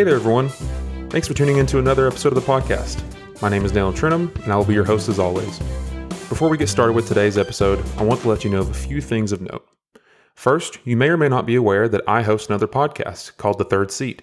[0.00, 0.48] Hey there, everyone.
[1.10, 3.02] Thanks for tuning in to another episode of the podcast.
[3.42, 5.58] My name is Daniel Trentham, and I will be your host as always.
[6.30, 8.72] Before we get started with today's episode, I want to let you know of a
[8.72, 9.68] few things of note.
[10.34, 13.66] First, you may or may not be aware that I host another podcast called The
[13.66, 14.22] Third Seat.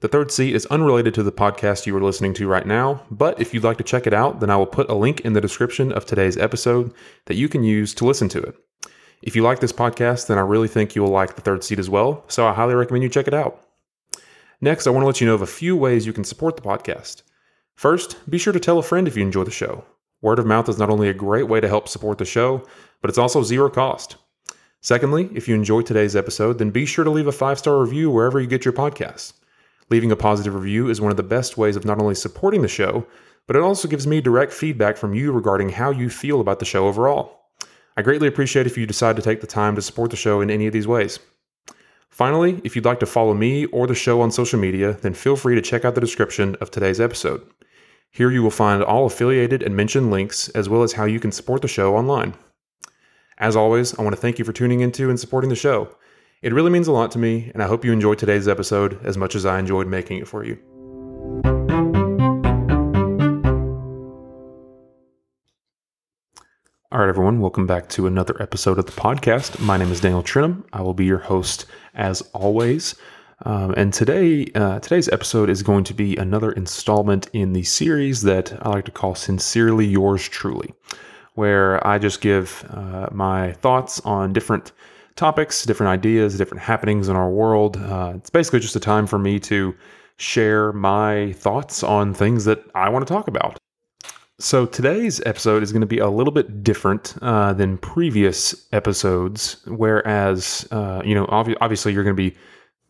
[0.00, 3.40] The Third Seat is unrelated to the podcast you are listening to right now, but
[3.40, 5.40] if you'd like to check it out, then I will put a link in the
[5.40, 6.92] description of today's episode
[7.26, 8.56] that you can use to listen to it.
[9.22, 11.78] If you like this podcast, then I really think you will like The Third Seat
[11.78, 13.63] as well, so I highly recommend you check it out.
[14.64, 16.62] Next, I want to let you know of a few ways you can support the
[16.62, 17.20] podcast.
[17.74, 19.84] First, be sure to tell a friend if you enjoy the show.
[20.22, 22.66] Word of mouth is not only a great way to help support the show,
[23.02, 24.16] but it's also zero cost.
[24.80, 28.10] Secondly, if you enjoyed today's episode, then be sure to leave a five star review
[28.10, 29.34] wherever you get your podcasts.
[29.90, 32.66] Leaving a positive review is one of the best ways of not only supporting the
[32.66, 33.06] show,
[33.46, 36.64] but it also gives me direct feedback from you regarding how you feel about the
[36.64, 37.50] show overall.
[37.98, 40.50] I greatly appreciate if you decide to take the time to support the show in
[40.50, 41.18] any of these ways.
[42.14, 45.34] Finally, if you'd like to follow me or the show on social media, then feel
[45.34, 47.42] free to check out the description of today's episode.
[48.12, 51.32] Here you will find all affiliated and mentioned links, as well as how you can
[51.32, 52.34] support the show online.
[53.36, 55.88] As always, I want to thank you for tuning into and supporting the show.
[56.40, 59.18] It really means a lot to me, and I hope you enjoyed today's episode as
[59.18, 60.56] much as I enjoyed making it for you.
[66.92, 69.58] All right, everyone, welcome back to another episode of the podcast.
[69.58, 70.64] My name is Daniel Trentham.
[70.72, 72.94] I will be your host as always.
[73.44, 78.22] Um, and today, uh, today's episode is going to be another installment in the series
[78.22, 80.72] that I like to call "Sincerely Yours Truly,"
[81.34, 84.70] where I just give uh, my thoughts on different
[85.16, 87.76] topics, different ideas, different happenings in our world.
[87.78, 89.74] Uh, it's basically just a time for me to
[90.18, 93.58] share my thoughts on things that I want to talk about.
[94.40, 99.58] So today's episode is going to be a little bit different uh, than previous episodes.
[99.68, 102.36] Whereas, uh, you know, ob- obviously you're going to be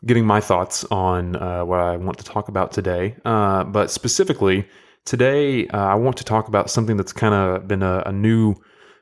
[0.07, 3.15] getting my thoughts on uh, what I want to talk about today.
[3.25, 4.67] Uh, but specifically,
[5.05, 8.55] today uh, I want to talk about something that's kind of been a, a, new,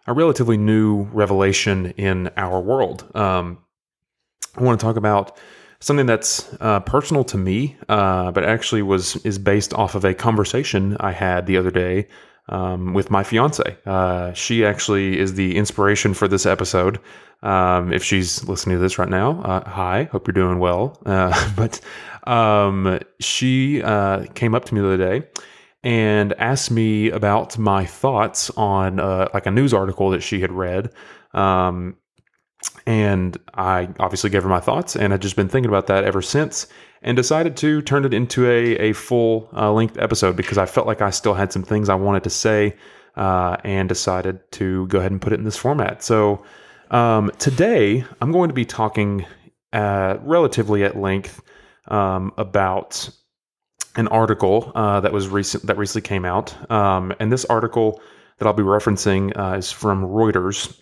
[0.06, 3.10] a relatively new revelation in our world.
[3.16, 3.60] Um,
[4.58, 5.38] I want to talk about
[5.80, 10.14] something that's uh, personal to me, uh, but actually was is based off of a
[10.14, 12.10] conversation I had the other day
[12.54, 13.76] um, with my fiance.
[13.86, 17.00] Uh, she actually is the inspiration for this episode.
[17.42, 20.98] Um, if she's listening to this right now, uh, hi, hope you're doing well.
[21.14, 21.80] Uh, but
[22.26, 25.28] um, she uh, came up to me the other day
[25.84, 30.52] and asked me about my thoughts on uh, like a news article that she had
[30.52, 30.90] read.
[31.34, 31.98] Um,
[32.86, 36.22] and I obviously gave her my thoughts, and I've just been thinking about that ever
[36.22, 36.68] since
[37.04, 40.88] and decided to turn it into a, a full uh, length episode because I felt
[40.88, 42.76] like I still had some things I wanted to say
[43.16, 46.02] uh, and decided to go ahead and put it in this format.
[46.02, 46.44] So
[46.92, 49.26] um, today I'm going to be talking
[49.74, 51.42] uh, relatively at length
[51.88, 53.10] um, about
[53.96, 58.02] an article uh, that was recent that recently came out, um, and this article
[58.38, 60.80] that I'll be referencing uh, is from Reuters,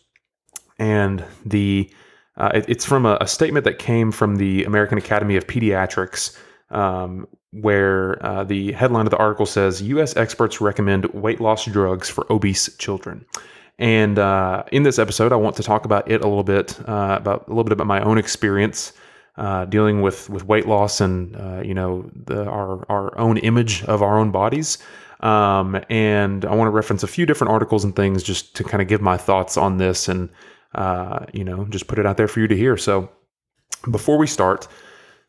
[0.80, 1.92] and the
[2.38, 6.38] uh, it, it's from a, a, statement that came from the American Academy of Pediatrics,
[6.70, 10.16] um, where uh, the headline of the article says U.S.
[10.16, 13.26] experts recommend weight loss drugs for obese children.
[13.78, 17.18] And uh, in this episode, I want to talk about it a little bit, uh,
[17.20, 18.94] about a little bit about my own experience
[19.38, 23.84] uh, dealing with with weight loss and uh, you know the, our our own image
[23.86, 24.78] of our own bodies.
[25.22, 28.82] Um, and I want to reference a few different articles and things just to kind
[28.82, 30.30] of give my thoughts on this and
[30.76, 32.78] uh, you know, just put it out there for you to hear.
[32.78, 33.10] So
[33.90, 34.68] before we start,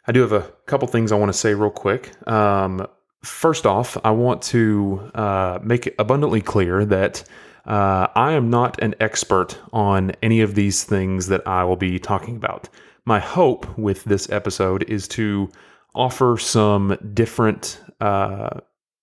[0.07, 2.11] I do have a couple things I want to say real quick.
[2.29, 2.87] Um,
[3.23, 7.25] first off, I want to uh, make abundantly clear that
[7.67, 11.99] uh, I am not an expert on any of these things that I will be
[11.99, 12.69] talking about.
[13.05, 15.49] My hope with this episode is to
[15.95, 18.61] offer some different, uh,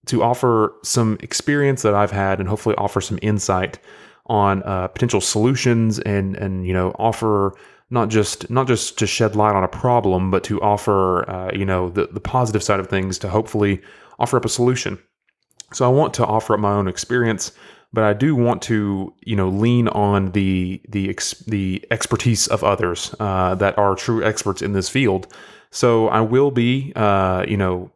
[0.07, 3.79] to offer some experience that I've had and hopefully offer some insight
[4.29, 7.53] on uh, potential solutions and and you know offer
[7.89, 11.65] not just not just to shed light on a problem, but to offer uh, you
[11.65, 13.81] know the the positive side of things to hopefully
[14.19, 14.99] offer up a solution.
[15.73, 17.51] So I want to offer up my own experience,
[17.93, 22.63] but I do want to you know lean on the the ex, the expertise of
[22.63, 25.27] others uh, that are true experts in this field.
[25.71, 27.91] So I will be uh, you know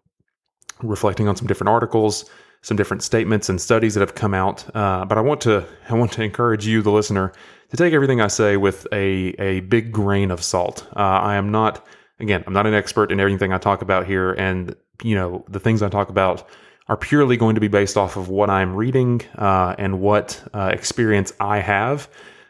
[0.81, 2.25] reflecting on some different articles
[2.63, 4.65] some different statements and studies that have come out.
[4.75, 7.31] Uh, but I want to I want to encourage you, the listener,
[7.69, 10.87] to take everything I say with a a big grain of salt.
[10.95, 11.85] Uh, I am not
[12.19, 15.59] again I'm not an expert in everything I talk about here, and you know the
[15.59, 16.49] things I talk about
[16.87, 20.71] are purely going to be based off of what I'm reading uh, and what uh,
[20.73, 22.09] experience I have.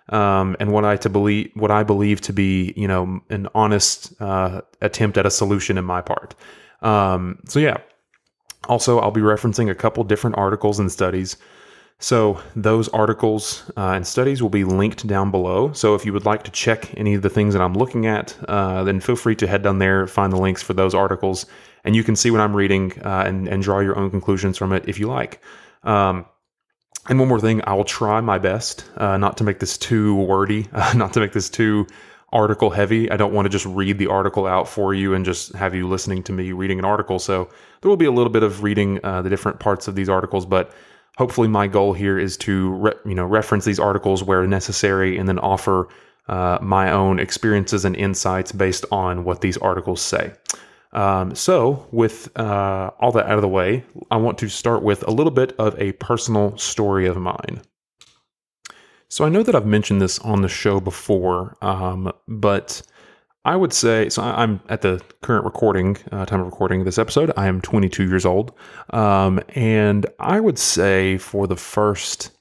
[0.10, 4.14] Um, and what I to believe, what I believe to be, you know, an honest
[4.22, 6.36] uh, attempt at a solution in my part.
[6.82, 7.78] Um, so yeah.
[8.68, 11.38] Also, I'll be referencing a couple different articles and studies.
[12.00, 15.72] So those articles uh, and studies will be linked down below.
[15.74, 18.36] So if you would like to check any of the things that I'm looking at,
[18.50, 21.46] uh, then feel free to head down there, find the links for those articles,
[21.84, 24.74] and you can see what I'm reading uh, and, and draw your own conclusions from
[24.74, 25.42] it if you like.
[25.84, 26.26] Um,
[27.10, 30.16] and one more thing, I will try my best uh, not to make this too
[30.16, 31.88] wordy, not to make this too
[32.34, 33.10] article heavy.
[33.10, 35.88] I don't want to just read the article out for you and just have you
[35.88, 37.20] listening to me reading an article.
[37.20, 37.48] So
[37.82, 40.46] there will be a little bit of reading uh, the different parts of these articles,
[40.46, 40.74] but
[41.18, 45.30] hopefully my goal here is to re- you know reference these articles where necessary and
[45.30, 45.88] then offer
[46.28, 50.34] uh, my own experiences and insights based on what these articles say.
[50.94, 55.06] Um, so, with uh, all that out of the way, I want to start with
[55.08, 57.62] a little bit of a personal story of mine.
[59.14, 62.82] So, I know that I've mentioned this on the show before, um, but
[63.46, 64.24] I would say so.
[64.24, 67.32] I'm at the current recording uh, time of recording this episode.
[67.38, 68.54] I am 22 years old,
[68.90, 72.32] um, and I would say for the first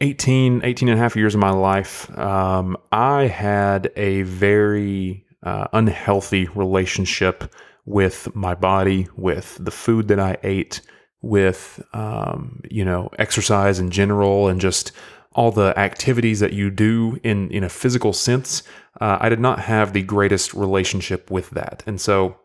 [0.00, 5.66] 18, 18 and a half years of my life, um, I had a very uh,
[5.74, 7.54] unhealthy relationship
[7.84, 10.80] with my body, with the food that I ate,
[11.20, 14.92] with um, you know exercise in general, and just
[15.34, 18.62] all the activities that you do in in a physical sense.
[19.00, 22.36] Uh, I did not have the greatest relationship with that, and so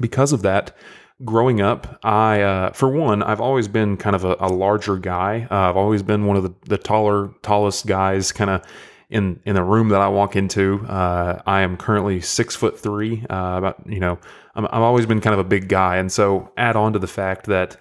[0.00, 0.76] because of that,
[1.24, 5.46] growing up, I, uh, for one, I've always been kind of a, a larger guy.
[5.50, 8.62] Uh, I've always been one of the, the taller, tallest guys, kind of
[9.08, 10.84] in in the room that I walk into.
[10.86, 13.24] Uh, I am currently six foot three.
[13.30, 14.18] Uh, about you know,
[14.54, 17.06] i have always been kind of a big guy, and so add on to the
[17.06, 17.76] fact that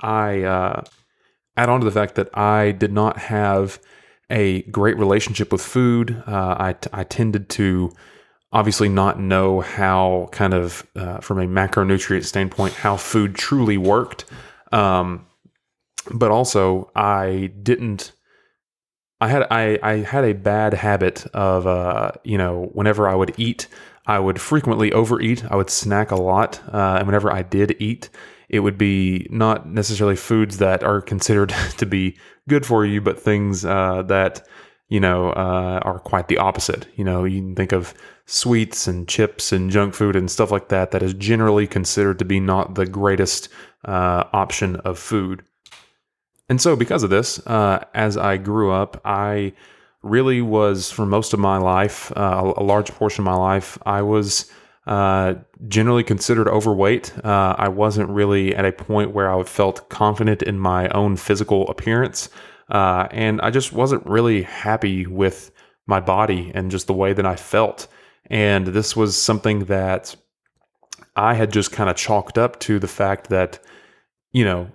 [0.00, 0.82] I uh,
[1.58, 3.80] add on to the fact that I did not have
[4.30, 6.22] a great relationship with food.
[6.26, 7.92] Uh, I t- I tended to
[8.52, 14.24] obviously not know how kind of uh, from a macronutrient standpoint how food truly worked.
[14.72, 15.26] Um,
[16.10, 18.12] but also I didn't
[19.20, 23.34] I had I, I had a bad habit of uh, you know whenever I would
[23.36, 23.66] eat,
[24.06, 25.44] I would frequently overeat.
[25.50, 28.10] I would snack a lot, uh, and whenever I did eat,
[28.48, 32.16] it would be not necessarily foods that are considered to be
[32.48, 34.46] good for you, but things uh, that
[34.88, 36.86] you know uh, are quite the opposite.
[36.96, 37.94] You know, you can think of
[38.26, 42.24] sweets and chips and junk food and stuff like that that is generally considered to
[42.24, 43.48] be not the greatest
[43.84, 45.44] uh, option of food.
[46.48, 49.52] And so, because of this, uh, as I grew up, I
[50.02, 54.02] really was, for most of my life, uh, a large portion of my life, I
[54.02, 54.50] was
[54.88, 55.34] uh,
[55.68, 57.12] generally considered overweight.
[57.22, 61.68] Uh, I wasn't really at a point where I felt confident in my own physical
[61.68, 62.30] appearance.
[62.70, 65.50] Uh, and I just wasn't really happy with
[65.86, 67.86] my body and just the way that I felt.
[68.30, 70.16] And this was something that
[71.16, 73.58] I had just kind of chalked up to the fact that,
[74.32, 74.68] you know,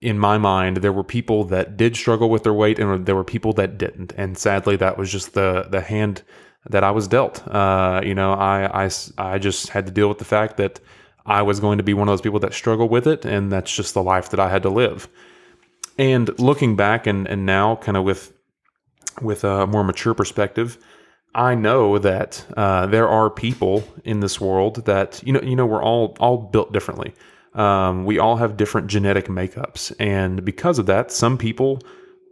[0.00, 3.22] in my mind, there were people that did struggle with their weight, and there were
[3.22, 4.12] people that didn't.
[4.16, 6.22] And sadly, that was just the the hand
[6.68, 7.46] that I was dealt.
[7.46, 10.80] Uh, you know, I, I I just had to deal with the fact that
[11.26, 13.74] I was going to be one of those people that struggle with it, and that's
[13.74, 15.08] just the life that I had to live.
[15.98, 18.32] And looking back, and and now, kind of with
[19.20, 20.78] with a more mature perspective,
[21.34, 25.66] I know that uh, there are people in this world that you know you know
[25.66, 27.14] we're all all built differently.
[27.54, 29.92] Um, we all have different genetic makeups.
[29.98, 31.80] And because of that, some people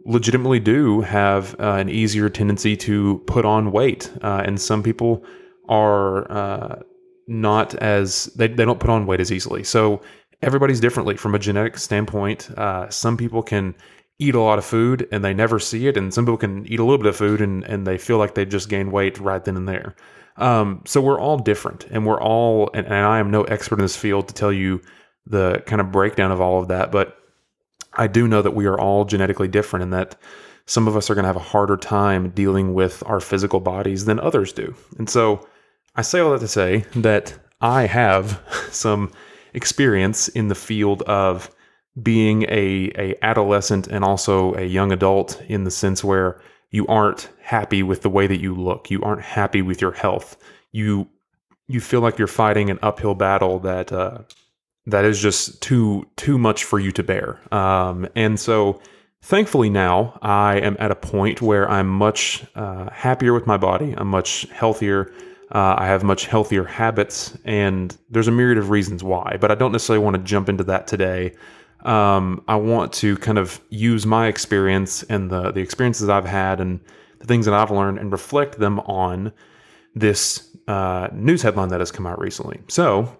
[0.05, 4.11] legitimately do have uh, an easier tendency to put on weight.
[4.21, 5.23] Uh, and some people
[5.69, 6.79] are uh,
[7.27, 9.63] not as, they, they don't put on weight as easily.
[9.63, 10.01] So
[10.41, 12.49] everybody's differently from a genetic standpoint.
[12.57, 13.75] Uh, some people can
[14.19, 15.97] eat a lot of food and they never see it.
[15.97, 18.35] And some people can eat a little bit of food and, and they feel like
[18.35, 19.95] they just gained weight right then and there.
[20.37, 23.83] Um, so we're all different and we're all, and, and I am no expert in
[23.83, 24.81] this field to tell you
[25.25, 26.91] the kind of breakdown of all of that.
[26.91, 27.15] But
[27.93, 30.15] I do know that we are all genetically different and that
[30.65, 34.05] some of us are going to have a harder time dealing with our physical bodies
[34.05, 34.73] than others do.
[34.97, 35.45] And so
[35.95, 39.11] I say all that to say that I have some
[39.53, 41.53] experience in the field of
[42.01, 47.29] being a, a adolescent and also a young adult in the sense where you aren't
[47.41, 48.89] happy with the way that you look.
[48.89, 50.37] You aren't happy with your health.
[50.71, 51.09] You
[51.67, 54.19] you feel like you're fighting an uphill battle that uh,
[54.87, 57.39] that is just too too much for you to bear.
[57.53, 58.81] Um, and so,
[59.21, 63.93] thankfully, now I am at a point where I'm much uh, happier with my body.
[63.95, 65.13] I'm much healthier.
[65.53, 69.37] Uh, I have much healthier habits, and there's a myriad of reasons why.
[69.39, 71.35] But I don't necessarily want to jump into that today.
[71.83, 76.59] Um, I want to kind of use my experience and the the experiences I've had
[76.59, 76.79] and
[77.19, 79.31] the things that I've learned and reflect them on
[79.93, 82.59] this uh, news headline that has come out recently.
[82.67, 83.17] So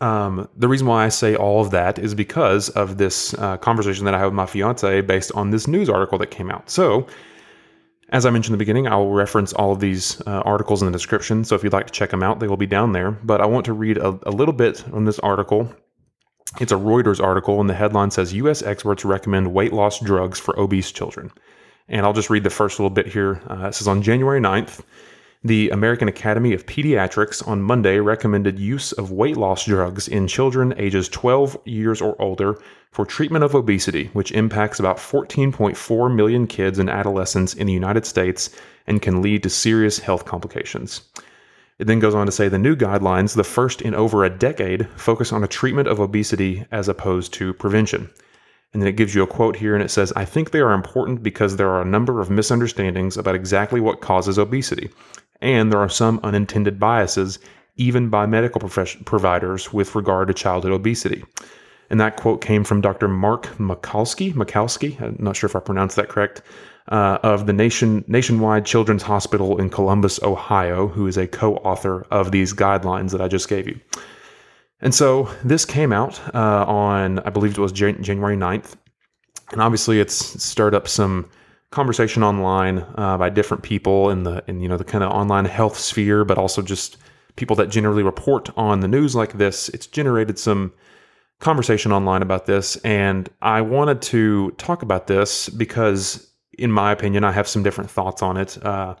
[0.00, 4.04] Um, the reason why I say all of that is because of this uh, conversation
[4.04, 6.70] that I had with my fiance based on this news article that came out.
[6.70, 7.06] So,
[8.10, 10.86] as I mentioned in the beginning, I will reference all of these uh, articles in
[10.86, 11.44] the description.
[11.44, 13.10] So if you'd like to check them out, they will be down there.
[13.10, 15.70] But I want to read a, a little bit on this article.
[16.60, 18.62] It's a Reuters article, and the headline says U.S.
[18.62, 21.30] experts recommend weight loss drugs for obese children.
[21.88, 23.42] And I'll just read the first little bit here.
[23.50, 24.80] Uh, it says on January 9th,
[25.44, 30.74] the American Academy of Pediatrics on Monday recommended use of weight loss drugs in children
[30.76, 36.80] ages 12 years or older for treatment of obesity, which impacts about 14.4 million kids
[36.80, 38.50] and adolescents in the United States
[38.88, 41.02] and can lead to serious health complications.
[41.78, 44.88] It then goes on to say the new guidelines, the first in over a decade,
[44.96, 48.10] focus on a treatment of obesity as opposed to prevention.
[48.72, 50.72] And then it gives you a quote here and it says, I think they are
[50.72, 54.90] important because there are a number of misunderstandings about exactly what causes obesity.
[55.40, 57.38] And there are some unintended biases,
[57.76, 61.24] even by medical providers, with regard to childhood obesity.
[61.90, 63.08] And that quote came from Dr.
[63.08, 64.32] Mark Michalsky.
[64.34, 66.42] Michalsky, I'm not sure if I pronounced that correct,
[66.88, 72.30] uh, of the Nation Nationwide Children's Hospital in Columbus, Ohio, who is a co-author of
[72.30, 73.78] these guidelines that I just gave you.
[74.80, 78.76] And so this came out uh, on, I believe it was Jan- January 9th.
[79.52, 81.28] And obviously it's stirred up some
[81.70, 85.44] conversation online uh, by different people in the, in, you know, the kind of online
[85.44, 86.96] health sphere, but also just
[87.36, 89.68] people that generally report on the news like this.
[89.70, 90.72] It's generated some
[91.40, 92.76] conversation online about this.
[92.76, 97.90] And I wanted to talk about this because, in my opinion, I have some different
[97.90, 98.62] thoughts on it.
[98.64, 98.96] Uh,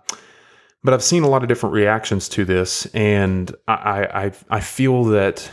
[0.84, 5.04] but I've seen a lot of different reactions to this, and I, I, I feel
[5.04, 5.50] that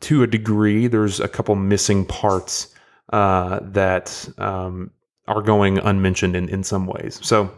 [0.00, 2.74] to a degree, there's a couple missing parts
[3.12, 4.90] uh, that um,
[5.26, 7.18] are going unmentioned in, in some ways.
[7.22, 7.50] So,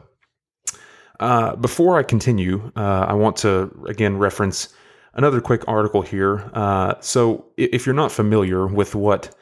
[1.20, 4.68] uh, before I continue, uh, I want to again reference
[5.14, 6.50] another quick article here.
[6.52, 9.34] Uh, so, if you're not familiar with what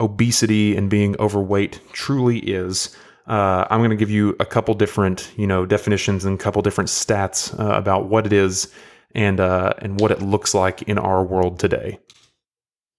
[0.00, 2.96] obesity and being overweight truly is,
[3.28, 6.60] uh, I'm going to give you a couple different, you know, definitions and a couple
[6.60, 8.72] different stats uh, about what it is
[9.14, 11.98] and and what it looks like in our world today.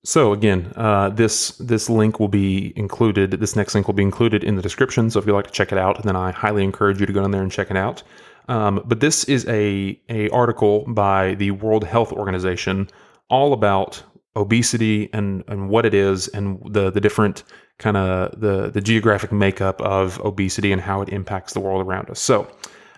[0.05, 3.31] So again, uh, this this link will be included.
[3.31, 5.09] This next link will be included in the description.
[5.09, 7.23] So if you'd like to check it out, then I highly encourage you to go
[7.23, 8.03] in there and check it out.
[8.49, 12.89] Um, but this is a a article by the World Health Organization
[13.29, 14.03] all about
[14.35, 17.43] obesity and and what it is and the the different
[17.77, 22.09] kind of the the geographic makeup of obesity and how it impacts the world around
[22.09, 22.19] us.
[22.19, 22.47] So.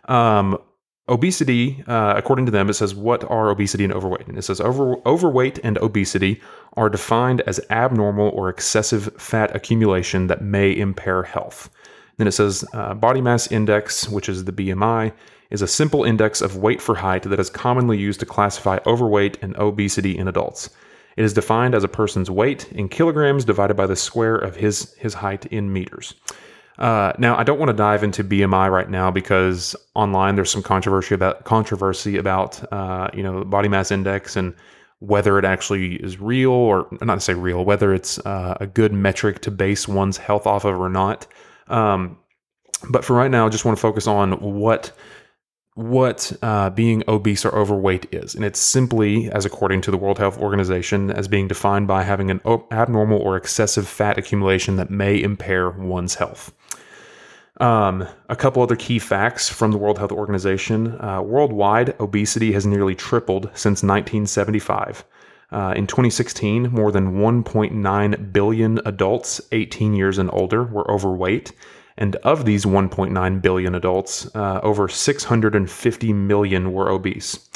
[0.06, 0.60] Um,
[1.08, 4.28] Obesity, uh, according to them, it says, What are obesity and overweight?
[4.28, 6.42] And it says, Over, Overweight and obesity
[6.74, 11.70] are defined as abnormal or excessive fat accumulation that may impair health.
[12.18, 15.14] Then it says, uh, Body mass index, which is the BMI,
[15.52, 19.38] is a simple index of weight for height that is commonly used to classify overweight
[19.44, 20.72] and obesity in adults.
[21.18, 24.94] It is defined as a person's weight in kilograms divided by the square of his,
[24.96, 26.16] his height in meters.
[26.78, 30.64] Uh, now, I don't want to dive into BMI right now because online there's some
[30.64, 34.54] controversy about controversy about uh, you know body mass index and
[35.00, 38.94] whether it actually is real or not to say real, whether it's uh, a good
[38.94, 41.28] metric to base one's health off of or not.
[41.68, 42.18] Um,
[42.90, 44.92] but for right now, I just want to focus on what
[45.76, 50.18] what uh, being obese or overweight is, and it's simply, as according to the World
[50.18, 52.40] Health Organization, as being defined by having an
[52.72, 56.54] abnormal or excessive fat accumulation that may impair one's health.
[57.60, 62.66] Um, a couple other key facts from the World Health Organization uh, worldwide, obesity has
[62.66, 65.04] nearly tripled since 1975.
[65.52, 71.52] Uh, in 2016, more than 1.9 billion adults 18 years and older were overweight.
[71.98, 77.50] And of these 1.9 billion adults, uh, over 650 million were obese.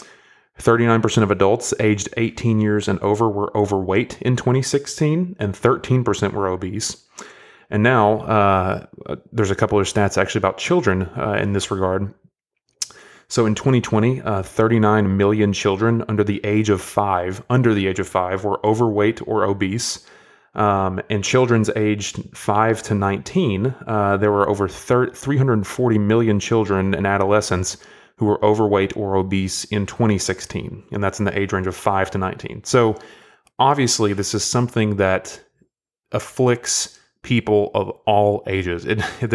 [0.60, 6.48] 39% of adults aged 18 years and over were overweight in 2016, and 13% were
[6.48, 7.06] obese.
[7.70, 8.86] And now uh,
[9.32, 12.14] there's a couple of stats actually about children uh, in this regard.
[13.28, 18.00] So in 2020, uh, 39 million children under the age of five, under the age
[18.00, 20.06] of five, were overweight or obese.
[20.60, 27.08] Um, and children's aged 5 to 19, uh, there were over 340 million children and
[27.08, 27.78] adolescents
[28.18, 30.84] who were overweight or obese in 2016.
[30.92, 32.66] And that's in the age range of 5 to 19.
[32.66, 33.00] So
[33.58, 35.42] obviously, this is something that
[36.12, 38.86] afflicts people of all ages.
[38.86, 39.30] It, it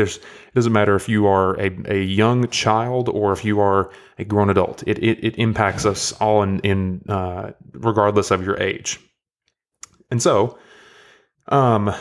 [0.55, 4.51] doesn't matter if you are a, a young child or if you are a grown
[4.51, 4.85] adult.
[4.87, 9.01] It, it, it impacts us all in, in uh, regardless of your age.
[10.11, 10.59] And so,
[11.49, 11.95] um,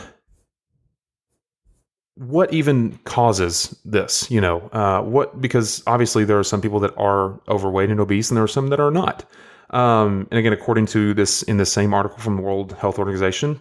[2.16, 4.30] what even causes this?
[4.30, 8.30] You know, uh, what because obviously there are some people that are overweight and obese,
[8.30, 9.24] and there are some that are not.
[9.70, 13.60] Um, and again, according to this in the same article from the World Health Organization,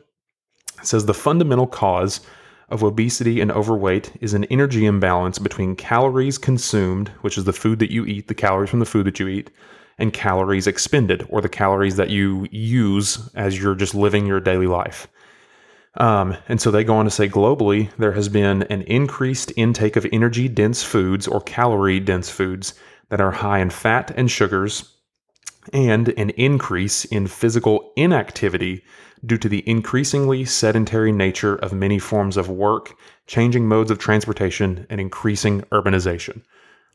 [0.79, 2.21] it says the fundamental cause
[2.69, 7.79] of obesity and overweight is an energy imbalance between calories consumed, which is the food
[7.79, 9.49] that you eat, the calories from the food that you eat,
[9.97, 14.67] and calories expended, or the calories that you use as you're just living your daily
[14.67, 15.07] life.
[15.95, 19.95] Um, and so they go on to say globally, there has been an increased intake
[19.95, 22.73] of energy dense foods or calorie dense foods
[23.09, 24.91] that are high in fat and sugars,
[25.71, 28.83] and an increase in physical inactivity
[29.25, 32.95] due to the increasingly sedentary nature of many forms of work,
[33.27, 36.41] changing modes of transportation, and increasing urbanization.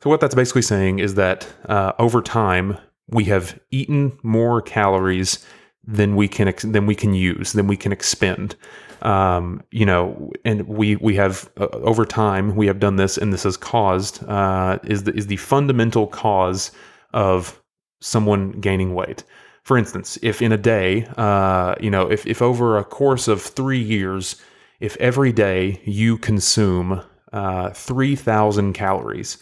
[0.03, 2.77] So, what that's basically saying is that uh, over time,
[3.09, 5.45] we have eaten more calories
[5.87, 8.55] than we can ex- than we can use, than we can expend.
[9.03, 13.33] Um, you know, and we we have uh, over time we have done this, and
[13.33, 16.73] this has caused uh, is the is the fundamental cause
[17.13, 17.61] of
[18.01, 19.25] someone gaining weight.
[19.63, 23.43] For instance, if in a day, uh, you know, if, if over a course of
[23.43, 24.37] three years,
[24.81, 27.03] if every day you consume
[27.35, 29.37] uh, 3,000 calories,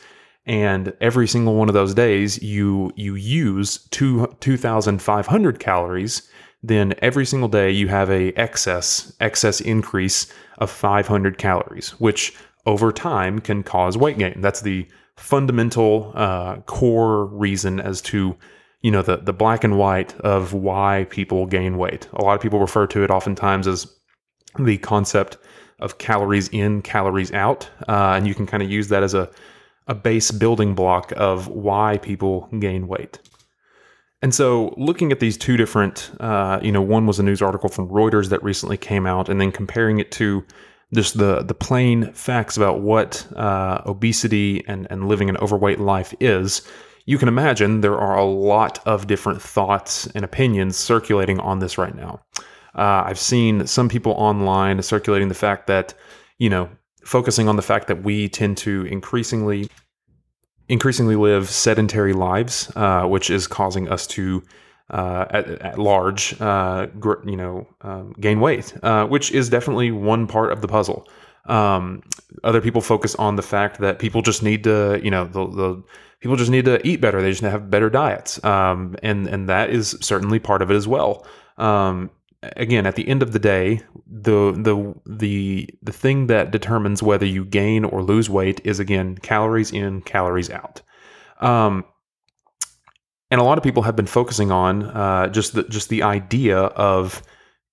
[0.45, 6.29] and every single one of those days you you use two 2,500 calories,
[6.69, 12.35] then every single day you have a excess excess increase of 500 calories, which
[12.67, 14.41] over time can cause weight gain.
[14.41, 18.37] That's the fundamental uh, core reason as to
[18.83, 22.09] you know the the black and white of why people gain weight.
[22.13, 23.87] A lot of people refer to it oftentimes as
[24.59, 25.39] the concept
[25.79, 29.31] of calories in, calories out, uh, and you can kind of use that as a
[29.89, 33.21] a base building block of why people gain weight.
[34.23, 37.69] And so, looking at these two different, uh, you know, one was a news article
[37.69, 40.45] from Reuters that recently came out, and then comparing it to
[40.95, 46.15] just the the plain facts about what uh, obesity and and living an overweight life
[46.21, 46.63] is
[47.07, 51.79] you can imagine there are a lot of different thoughts and opinions circulating on this
[51.79, 52.21] right now.
[52.75, 55.95] Uh, I've seen some people online circulating the fact that,
[56.39, 56.69] you know,
[57.05, 59.71] focusing on the fact that we tend to increasingly
[60.69, 64.43] increasingly live sedentary lives, uh, which is causing us to
[64.91, 69.91] uh, at, at, large, uh, gr- you know, um, gain weight, uh, which is definitely
[69.91, 71.09] one part of the puzzle.
[71.47, 72.03] Um,
[72.45, 75.83] other people focus on the fact that people just need to, you know, the, the
[76.21, 77.21] people just need to eat better.
[77.21, 80.89] They just have better diets, um, and and that is certainly part of it as
[80.89, 81.27] well.
[81.57, 82.11] Um,
[82.43, 87.27] again, at the end of the day, the the the the thing that determines whether
[87.27, 90.83] you gain or lose weight is again calories in, calories out.
[91.41, 91.85] Um,
[93.31, 96.59] and a lot of people have been focusing on uh, just the just the idea
[96.59, 97.23] of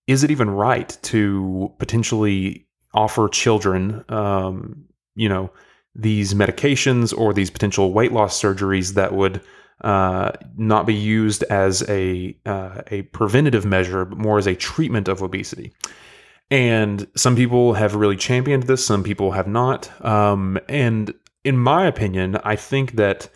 [0.08, 5.52] is it even right to potentially offer children, um, you know,
[5.96, 9.42] these medications or these potential weight loss surgeries that would
[9.84, 15.08] uh, not be used as a uh, a preventative measure, but more as a treatment
[15.08, 15.74] of obesity.
[16.50, 19.90] And some people have really championed this, some people have not.
[20.06, 23.30] Um, and in my opinion, I think that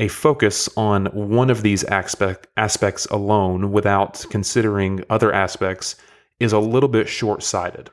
[0.00, 5.96] a focus on one of these aspect, aspects alone without considering other aspects
[6.38, 7.90] is a little bit short sighted.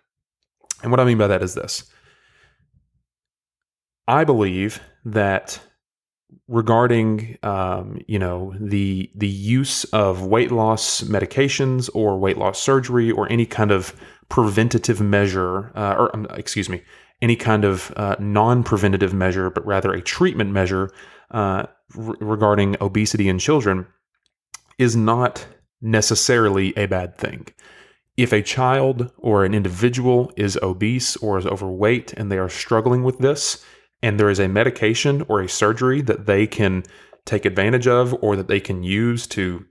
[0.84, 1.89] And what I mean by that is this
[4.08, 5.60] I believe that
[6.48, 13.12] regarding um, you know the the use of weight loss medications or weight loss surgery
[13.12, 13.96] or any kind of
[14.30, 16.82] preventative measure uh, or um, excuse me
[17.22, 20.92] any kind of uh, non-preventative measure but rather a treatment measure
[21.32, 21.66] uh,
[21.98, 23.88] r- regarding obesity in children
[24.78, 25.48] is not
[25.82, 27.48] necessarily a bad thing.
[28.18, 33.04] If a child or an individual is obese or is overweight and they are struggling
[33.04, 33.64] with this
[34.06, 36.84] and there is a medication or a surgery that they can
[37.26, 39.65] take advantage of or that they can use to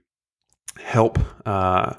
[0.77, 1.17] help
[1.47, 1.93] uh,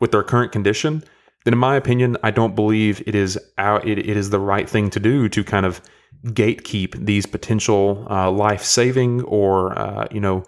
[0.00, 1.04] with their current condition,
[1.44, 4.66] then in my opinion, I don't believe it is our, it, it is the right
[4.66, 5.82] thing to do to kind of
[6.28, 10.44] gatekeep these potential uh, life saving or uh, you know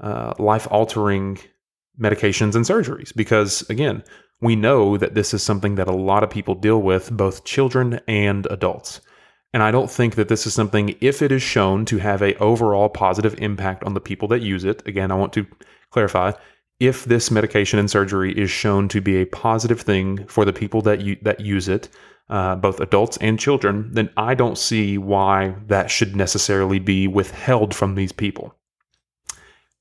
[0.00, 1.38] uh, life altering
[2.00, 3.14] medications and surgeries.
[3.14, 4.02] Because again
[4.40, 8.00] we know that this is something that a lot of people deal with both children
[8.08, 9.00] and adults
[9.52, 12.36] and I don't think that this is something, if it is shown to have a
[12.38, 15.46] overall positive impact on the people that use it, again, I want to
[15.90, 16.32] clarify,
[16.78, 20.82] if this medication and surgery is shown to be a positive thing for the people
[20.82, 21.88] that you, that use it,
[22.30, 27.74] uh, both adults and children, then I don't see why that should necessarily be withheld
[27.74, 28.54] from these people.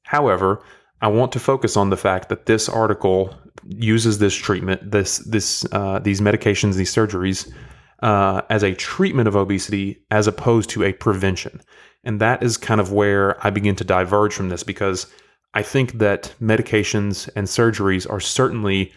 [0.03, 0.63] However,
[1.01, 3.34] I want to focus on the fact that this article
[3.67, 7.53] uses this treatment, this this uh, these medications, these surgeries
[8.01, 11.62] uh, as a treatment of obesity as opposed to a prevention.
[12.03, 15.07] And that is kind of where I begin to diverge from this because
[15.53, 18.93] I think that medications and surgeries are certainly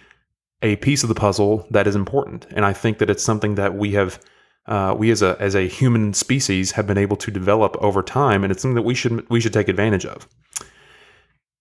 [0.62, 3.74] a piece of the puzzle that is important, and I think that it's something that
[3.74, 4.20] we have,
[4.66, 8.44] uh, we as a as a human species have been able to develop over time,
[8.44, 10.28] and it's something that we should we should take advantage of.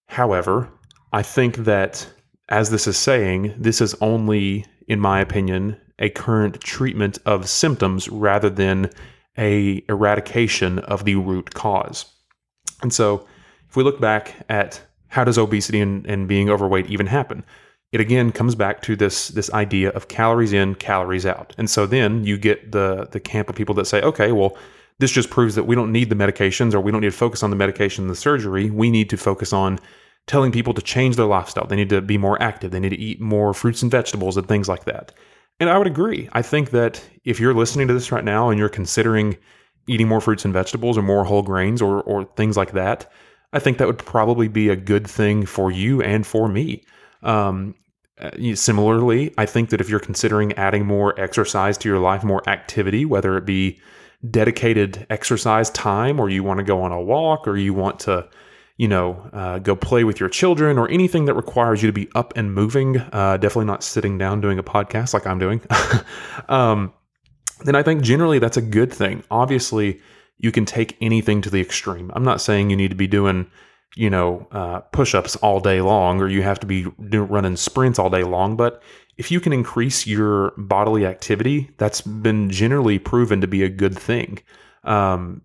[0.08, 0.70] However,
[1.12, 2.08] I think that
[2.50, 8.10] as this is saying, this is only, in my opinion, a current treatment of symptoms
[8.10, 8.90] rather than
[9.38, 12.06] a eradication of the root cause.
[12.82, 13.26] And so,
[13.70, 17.46] if we look back at how does obesity and, and being overweight even happen,
[17.92, 21.54] it again comes back to this this idea of calories in, calories out.
[21.58, 24.58] And so then you get the the camp of people that say, okay, well,
[25.00, 27.44] this just proves that we don't need the medications or we don't need to focus
[27.44, 28.70] on the medication and the surgery.
[28.70, 29.80] We need to focus on
[30.28, 31.68] telling people to change their lifestyle.
[31.68, 32.72] They need to be more active.
[32.72, 35.12] They need to eat more fruits and vegetables and things like that.
[35.62, 36.28] And I would agree.
[36.34, 39.38] I think that if you're listening to this right now and you're considering
[39.86, 43.12] eating more fruits and vegetables or more whole grains or, or things like that,
[43.54, 46.84] I think that would probably be a good thing for you and for me.
[47.22, 47.76] Um,
[48.20, 52.42] uh, similarly, I think that if you're considering adding more exercise to your life, more
[52.50, 53.80] activity, whether it be
[54.32, 58.28] dedicated exercise time or you want to go on a walk or you want to
[58.82, 62.10] you know, uh, go play with your children or anything that requires you to be
[62.16, 65.62] up and moving, uh, definitely not sitting down doing a podcast like I'm doing,
[66.50, 66.92] um,
[67.64, 69.24] then I think generally that's a good thing.
[69.30, 70.02] Obviously,
[70.40, 72.10] you can take anything to the extreme.
[72.16, 73.52] I'm not saying you need to be doing,
[73.96, 78.00] you know, uh, push ups all day long or you have to be running sprints
[78.00, 78.82] all day long, but
[79.16, 83.96] if you can increase your bodily activity, that's been generally proven to be a good
[83.96, 84.40] thing.
[84.86, 85.44] Um,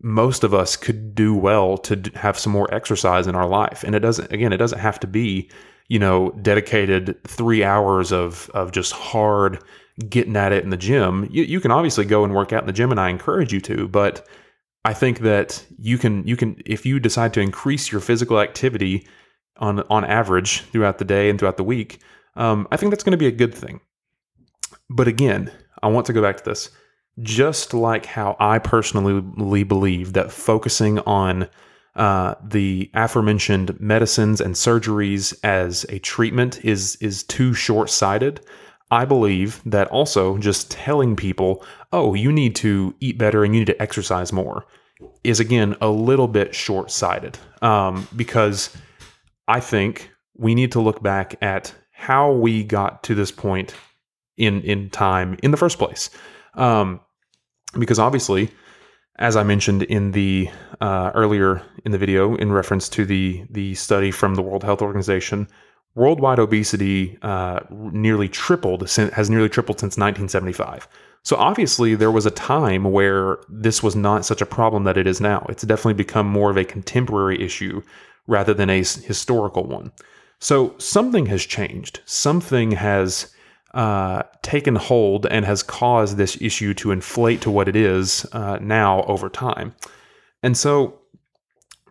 [0.00, 3.82] most of us could do well to have some more exercise in our life.
[3.84, 5.50] And it doesn't, again, it doesn't have to be,
[5.88, 9.62] you know, dedicated three hours of, of just hard
[10.08, 11.28] getting at it in the gym.
[11.30, 13.60] You, you can obviously go and work out in the gym and I encourage you
[13.62, 14.26] to, but
[14.84, 19.06] I think that you can, you can, if you decide to increase your physical activity
[19.56, 22.00] on, on average throughout the day and throughout the week,
[22.36, 23.80] um, I think that's going to be a good thing.
[24.88, 25.50] But again,
[25.82, 26.70] I want to go back to this
[27.22, 31.48] just like how I personally believe that focusing on
[31.96, 38.40] uh, the aforementioned medicines and surgeries as a treatment is is too short sighted.
[38.90, 43.60] I believe that also just telling people, "Oh, you need to eat better and you
[43.60, 44.64] need to exercise more,"
[45.24, 48.76] is again a little bit short sighted um, because
[49.48, 53.74] I think we need to look back at how we got to this point
[54.36, 56.10] in in time in the first place.
[56.54, 57.00] Um,
[57.78, 58.50] because obviously,
[59.18, 60.48] as I mentioned in the
[60.80, 64.82] uh, earlier in the video, in reference to the the study from the World Health
[64.82, 65.48] Organization,
[65.94, 70.88] worldwide obesity uh, nearly tripled has nearly tripled since 1975.
[71.24, 75.06] So obviously, there was a time where this was not such a problem that it
[75.06, 75.44] is now.
[75.48, 77.82] It's definitely become more of a contemporary issue
[78.26, 79.90] rather than a historical one.
[80.38, 82.00] So something has changed.
[82.04, 83.34] Something has
[83.74, 88.58] uh, taken hold and has caused this issue to inflate to what it is uh,
[88.60, 89.74] now over time.
[90.42, 91.00] And so,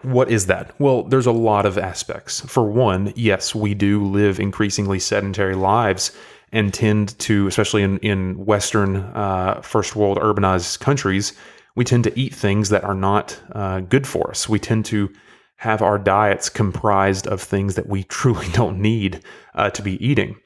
[0.02, 0.80] what is that?
[0.80, 2.42] Well, there's a lot of aspects.
[2.42, 6.16] For one, yes, we do live increasingly sedentary lives
[6.52, 11.34] and tend to, especially in, in Western uh, first world urbanized countries,
[11.76, 14.48] we tend to eat things that are not uh, good for us.
[14.48, 15.12] We tend to
[15.58, 19.22] have our diets comprised of things that we truly don't need
[19.56, 20.38] uh, to be eating.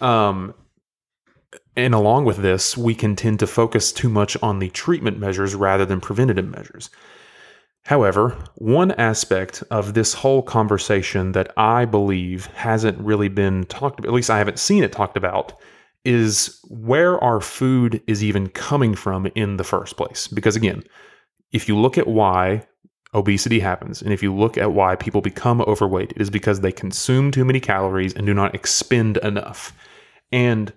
[0.00, 0.54] Um,
[1.76, 5.54] and along with this, we can tend to focus too much on the treatment measures
[5.54, 6.90] rather than preventative measures.
[7.84, 14.08] However, one aspect of this whole conversation that I believe hasn't really been talked about,
[14.08, 15.54] at least I haven't seen it talked about,
[16.04, 20.26] is where our food is even coming from in the first place.
[20.26, 20.82] Because again,
[21.52, 22.66] if you look at why
[23.14, 26.72] obesity happens, and if you look at why people become overweight, it is because they
[26.72, 29.72] consume too many calories and do not expend enough.
[30.32, 30.72] And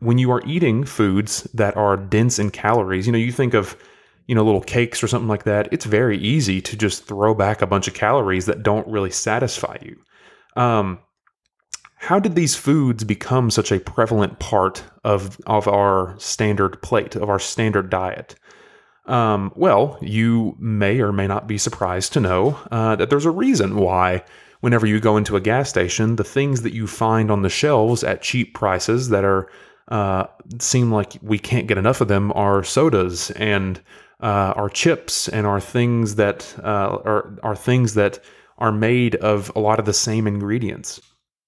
[0.00, 3.76] when you are eating foods that are dense in calories, you know, you think of,
[4.26, 7.62] you know, little cakes or something like that, it's very easy to just throw back
[7.62, 9.96] a bunch of calories that don't really satisfy you.
[10.56, 10.98] Um,
[11.96, 17.30] how did these foods become such a prevalent part of, of our standard plate, of
[17.30, 18.34] our standard diet?
[19.06, 23.30] Um, well, you may or may not be surprised to know uh, that there's a
[23.30, 24.24] reason why
[24.62, 28.02] whenever you go into a gas station, the things that you find on the shelves
[28.02, 29.50] at cheap prices that are
[29.88, 30.24] uh,
[30.58, 33.80] seem like we can't get enough of them are sodas and
[34.20, 38.20] uh, are chips and are things that uh, are are things that
[38.58, 41.00] are made of a lot of the same ingredients.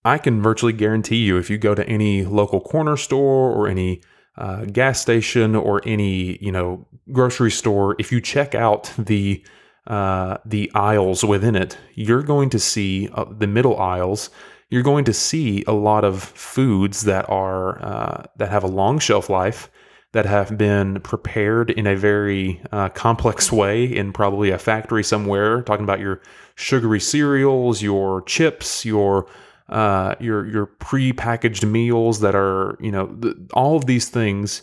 [0.04, 4.02] I can virtually guarantee you, if you go to any local corner store or any
[4.36, 9.44] uh, gas station or any you know grocery store, if you check out the
[9.86, 14.30] uh, the aisles within it, you're going to see uh, the middle aisles.
[14.70, 18.98] You're going to see a lot of foods that are uh, that have a long
[18.98, 19.70] shelf life,
[20.12, 25.60] that have been prepared in a very uh, complex way in probably a factory somewhere.
[25.62, 26.22] Talking about your
[26.56, 29.26] sugary cereals, your chips, your
[29.68, 34.62] uh, your your pre-packaged meals that are you know the, all of these things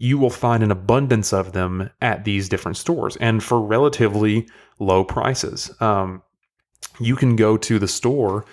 [0.00, 5.04] you will find an abundance of them at these different stores and for relatively low
[5.04, 5.70] prices.
[5.78, 6.22] Um,
[6.98, 8.46] you can go to the store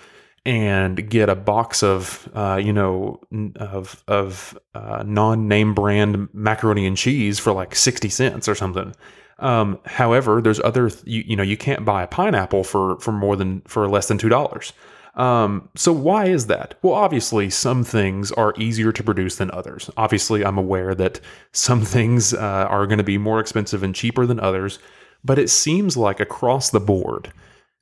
[0.45, 3.21] and get a box of uh, you know
[3.55, 8.93] of of uh, non name brand macaroni and cheese for like sixty cents or something.
[9.39, 13.37] Um, however, there's other you, you know you can't buy a pineapple for for more
[13.37, 14.73] than for less than two dollars.
[15.17, 16.75] Um, so why is that?
[16.81, 19.89] Well, obviously, some things are easier to produce than others.
[19.97, 21.19] Obviously, I'm aware that
[21.51, 24.77] some things uh, are going to be more expensive and cheaper than others,
[25.23, 27.33] but it seems like across the board,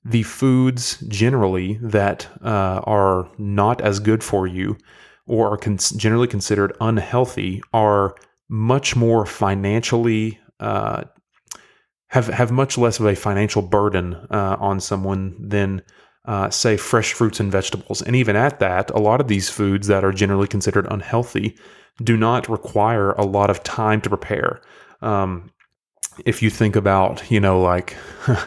[0.06, 4.78] the foods generally that uh, are not as good for you
[5.28, 8.16] or are con- generally considered unhealthy are
[8.48, 11.04] much more financially uh,
[12.10, 15.82] have have much less of a financial burden uh, on someone than
[16.26, 18.02] uh, say fresh fruits and vegetables.
[18.02, 21.56] And even at that, a lot of these foods that are generally considered unhealthy
[22.04, 24.62] do not require a lot of time to prepare.
[25.02, 25.52] Um,
[26.26, 27.96] if you think about, you know, like
[28.28, 28.38] uh,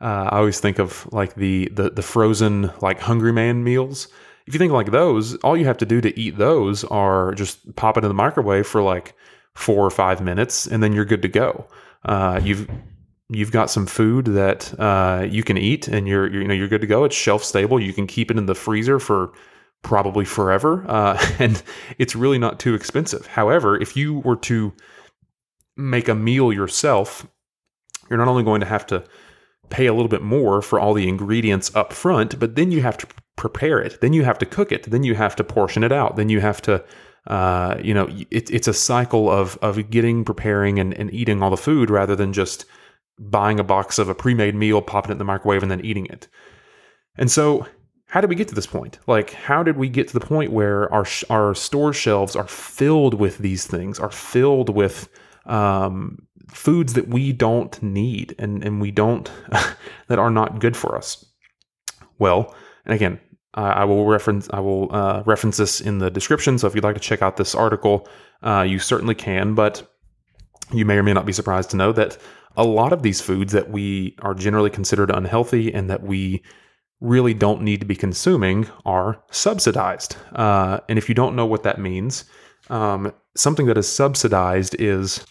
[0.00, 4.08] I always think of like the, the the frozen like Hungry Man meals.
[4.46, 7.74] If you think like those, all you have to do to eat those are just
[7.76, 9.14] pop it in the microwave for like
[9.54, 11.66] four or five minutes, and then you're good to go.
[12.04, 12.70] Uh, you've
[13.30, 16.68] you've got some food that uh, you can eat and you're, you're, you know you're
[16.68, 17.04] good to go.
[17.04, 17.80] It's shelf stable.
[17.80, 19.32] You can keep it in the freezer for
[19.82, 21.62] probably forever, uh, and
[21.98, 23.26] it's really not too expensive.
[23.26, 24.72] However, if you were to
[25.76, 27.26] make a meal yourself,
[28.10, 29.04] you're not only going to have to
[29.68, 32.96] pay a little bit more for all the ingredients up front, but then you have
[32.96, 34.00] to prepare it.
[34.00, 34.90] Then you have to cook it.
[34.90, 36.16] Then you have to portion it out.
[36.16, 36.82] Then you have to
[37.26, 41.50] uh, you know, it, it's a cycle of of getting, preparing, and, and eating all
[41.50, 42.64] the food rather than just
[43.18, 46.06] buying a box of a pre-made meal, popping it in the microwave, and then eating
[46.06, 46.28] it.
[47.16, 47.66] And so,
[48.06, 48.98] how did we get to this point?
[49.06, 53.14] Like, how did we get to the point where our our store shelves are filled
[53.14, 55.08] with these things, are filled with
[55.46, 59.30] um, foods that we don't need and and we don't
[60.08, 61.24] that are not good for us?
[62.18, 62.54] Well,
[62.84, 63.20] and again,
[63.54, 66.58] I, I will reference I will uh, reference this in the description.
[66.58, 68.08] So if you'd like to check out this article,
[68.42, 69.54] uh, you certainly can.
[69.54, 69.86] But
[70.72, 72.18] you may or may not be surprised to know that
[72.58, 76.42] a lot of these foods that we are generally considered unhealthy and that we
[77.00, 80.16] really don't need to be consuming are subsidized.
[80.34, 82.24] Uh, and if you don't know what that means,
[82.68, 85.24] um, something that is subsidized is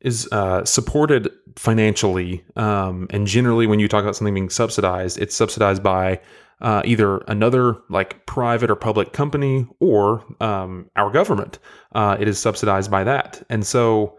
[0.00, 2.44] is uh, supported financially.
[2.56, 6.20] Um, and generally, when you talk about something being subsidized, it's subsidized by
[6.60, 11.58] uh, either another like private or public company or um, our government.
[11.94, 13.42] Uh, it is subsidized by that.
[13.48, 14.18] And so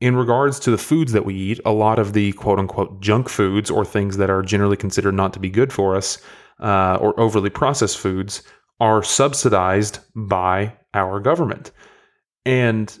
[0.00, 3.28] in regards to the foods that we eat, a lot of the quote unquote junk
[3.28, 6.18] foods or things that are generally considered not to be good for us
[6.60, 8.42] uh, or overly processed foods
[8.80, 11.70] are subsidized by our government.
[12.46, 12.98] And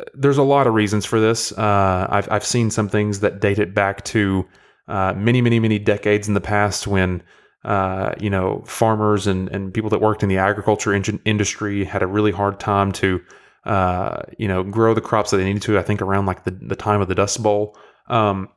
[0.00, 1.52] uh, there's a lot of reasons for this.
[1.52, 4.46] Uh, I've, I've seen some things that date it back to
[4.88, 7.22] uh, many, many, many decades in the past when.
[7.62, 12.02] Uh, you know, farmers and, and people that worked in the agriculture in- industry had
[12.02, 13.20] a really hard time to
[13.64, 15.78] uh, you know, grow the crops that they needed to.
[15.78, 17.76] I think around like the, the time of the Dust Bowl.
[18.08, 18.48] Um,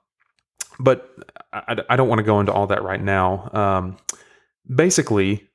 [0.80, 1.10] but
[1.52, 3.50] I, I don't want to go into all that right now.
[3.54, 3.98] Um,
[4.74, 5.48] basically,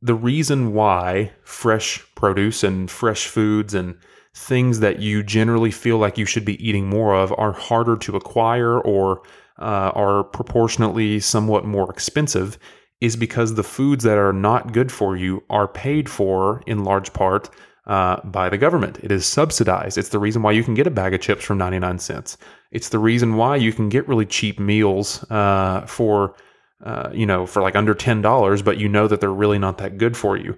[0.00, 3.96] the reason why fresh produce and fresh foods and
[4.34, 8.16] things that you generally feel like you should be eating more of are harder to
[8.16, 9.22] acquire or
[9.58, 12.58] uh, are proportionately somewhat more expensive
[13.00, 17.12] is because the foods that are not good for you are paid for in large
[17.12, 17.50] part
[17.86, 18.98] uh, by the government.
[19.02, 19.98] It is subsidized.
[19.98, 22.36] It's the reason why you can get a bag of chips for 99 cents.
[22.70, 26.36] It's the reason why you can get really cheap meals uh, for,
[26.84, 29.98] uh, you know, for like under $10, but you know that they're really not that
[29.98, 30.56] good for you.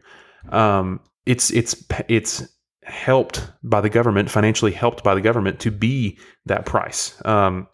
[0.50, 2.42] Um, it's, it's, it's
[2.82, 7.20] helped by the government, financially helped by the government to be that price.
[7.24, 7.66] Um,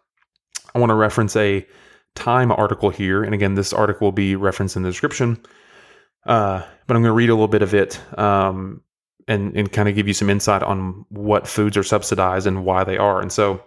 [0.74, 1.66] I want to reference a
[2.16, 3.22] Time article here.
[3.22, 5.40] And again, this article will be referenced in the description.
[6.26, 8.00] Uh, but I'm going to read a little bit of it.
[8.18, 8.82] Um,
[9.30, 12.82] and, and kind of give you some insight on what foods are subsidized and why
[12.82, 13.20] they are.
[13.20, 13.62] And so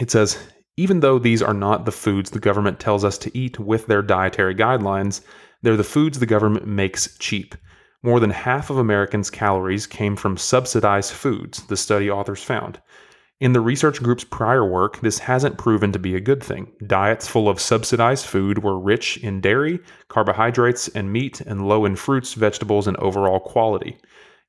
[0.00, 0.38] it says,
[0.78, 4.00] even though these are not the foods the government tells us to eat with their
[4.00, 5.20] dietary guidelines,
[5.60, 7.54] they're the foods the government makes cheap.
[8.02, 12.80] More than half of Americans' calories came from subsidized foods, the study authors found.
[13.40, 16.72] In the research group's prior work, this hasn't proven to be a good thing.
[16.86, 21.94] Diets full of subsidized food were rich in dairy, carbohydrates, and meat, and low in
[21.94, 23.98] fruits, vegetables, and overall quality.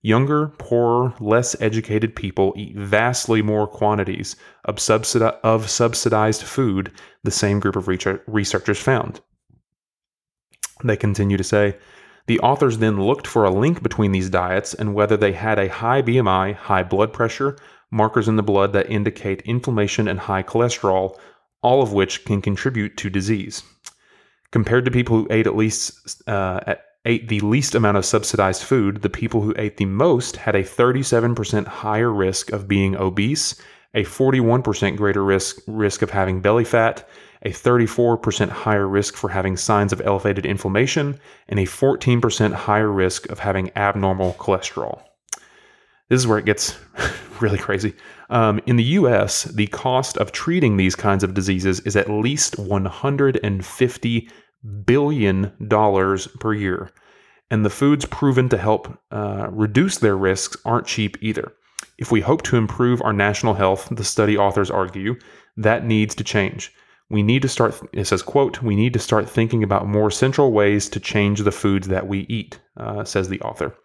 [0.01, 6.91] Younger, poorer, less educated people eat vastly more quantities of, subsidi- of subsidized food,
[7.23, 9.19] the same group of researchers found.
[10.83, 11.77] They continue to say
[12.27, 15.67] the authors then looked for a link between these diets and whether they had a
[15.67, 17.57] high BMI, high blood pressure,
[17.91, 21.17] markers in the blood that indicate inflammation and high cholesterol,
[21.61, 23.63] all of which can contribute to disease.
[24.51, 29.01] Compared to people who ate at least uh, ate the least amount of subsidized food,
[29.01, 33.59] the people who ate the most had a 37% higher risk of being obese,
[33.93, 37.07] a 41% greater risk risk of having belly fat,
[37.43, 43.29] a 34% higher risk for having signs of elevated inflammation, and a 14% higher risk
[43.29, 45.01] of having abnormal cholesterol.
[46.09, 46.77] This is where it gets
[47.39, 47.93] really crazy.
[48.29, 52.57] Um, in the US, the cost of treating these kinds of diseases is at least
[52.57, 54.29] $150
[54.85, 56.91] billion dollars per year.
[57.51, 61.51] And the foods proven to help uh, reduce their risks aren't cheap either.
[61.97, 65.15] If we hope to improve our national health, the study authors argue,
[65.57, 66.73] that needs to change.
[67.09, 70.51] We need to start, it says, quote, we need to start thinking about more central
[70.51, 73.75] ways to change the foods that we eat, uh, says the author.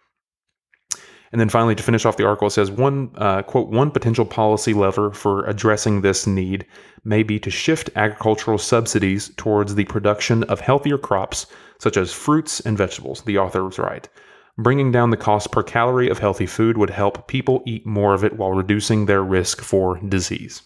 [1.31, 4.25] And then finally, to finish off the article, it says one uh, quote one potential
[4.25, 6.65] policy lever for addressing this need
[7.03, 11.47] may be to shift agricultural subsidies towards the production of healthier crops
[11.79, 13.21] such as fruits and vegetables.
[13.23, 14.07] The author was right.
[14.57, 18.23] Bringing down the cost per calorie of healthy food would help people eat more of
[18.23, 20.61] it while reducing their risk for disease.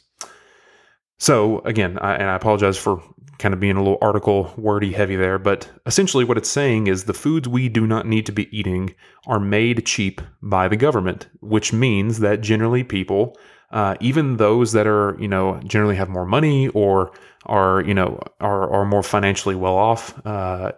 [1.18, 3.02] So again, I, and I apologize for
[3.40, 7.06] kind of being a little article wordy heavy there, but essentially what it's saying is
[7.06, 8.94] the foods we do not need to be eating
[9.26, 13.38] are made cheap by the government, which means that generally people,
[13.72, 17.12] uh, even those that are, you know, generally have more money or
[17.46, 20.74] are, you know, are, are more financially well off, uh,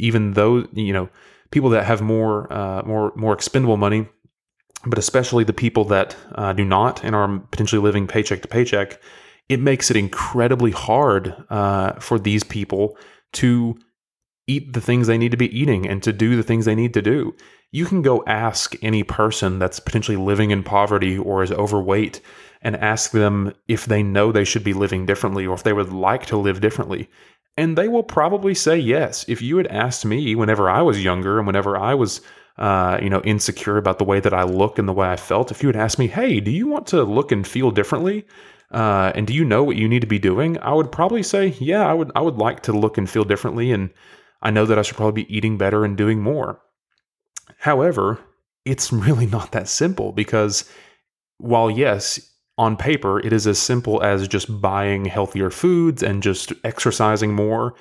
[0.00, 1.08] even though, you know,
[1.52, 4.08] people that have more, uh, more, more expendable money,
[4.84, 9.00] but especially the people that uh, do not and are potentially living paycheck to paycheck,
[9.48, 12.96] it makes it incredibly hard uh, for these people
[13.34, 13.78] to
[14.46, 16.94] eat the things they need to be eating and to do the things they need
[16.94, 17.34] to do.
[17.70, 22.20] You can go ask any person that's potentially living in poverty or is overweight
[22.62, 25.92] and ask them if they know they should be living differently or if they would
[25.92, 27.10] like to live differently.
[27.58, 29.24] And they will probably say yes.
[29.28, 32.22] If you had asked me whenever I was younger and whenever I was
[32.56, 35.52] uh, you know, insecure about the way that I look and the way I felt,
[35.52, 38.26] if you had asked me, hey, do you want to look and feel differently?
[38.70, 40.58] Uh, and do you know what you need to be doing?
[40.58, 42.12] I would probably say, yeah, I would.
[42.14, 43.90] I would like to look and feel differently, and
[44.42, 46.60] I know that I should probably be eating better and doing more.
[47.58, 48.18] However,
[48.64, 50.68] it's really not that simple because
[51.38, 52.20] while yes,
[52.58, 57.74] on paper it is as simple as just buying healthier foods and just exercising more,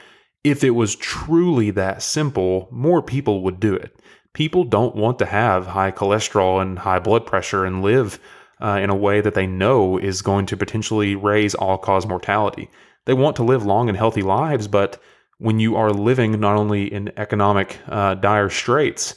[0.44, 4.00] if it was truly that simple, more people would do it.
[4.34, 8.20] People don't want to have high cholesterol and high blood pressure and live
[8.62, 12.70] uh, in a way that they know is going to potentially raise all cause mortality.
[13.06, 15.02] They want to live long and healthy lives, but
[15.40, 19.16] when you are living not only in economic uh, dire straits,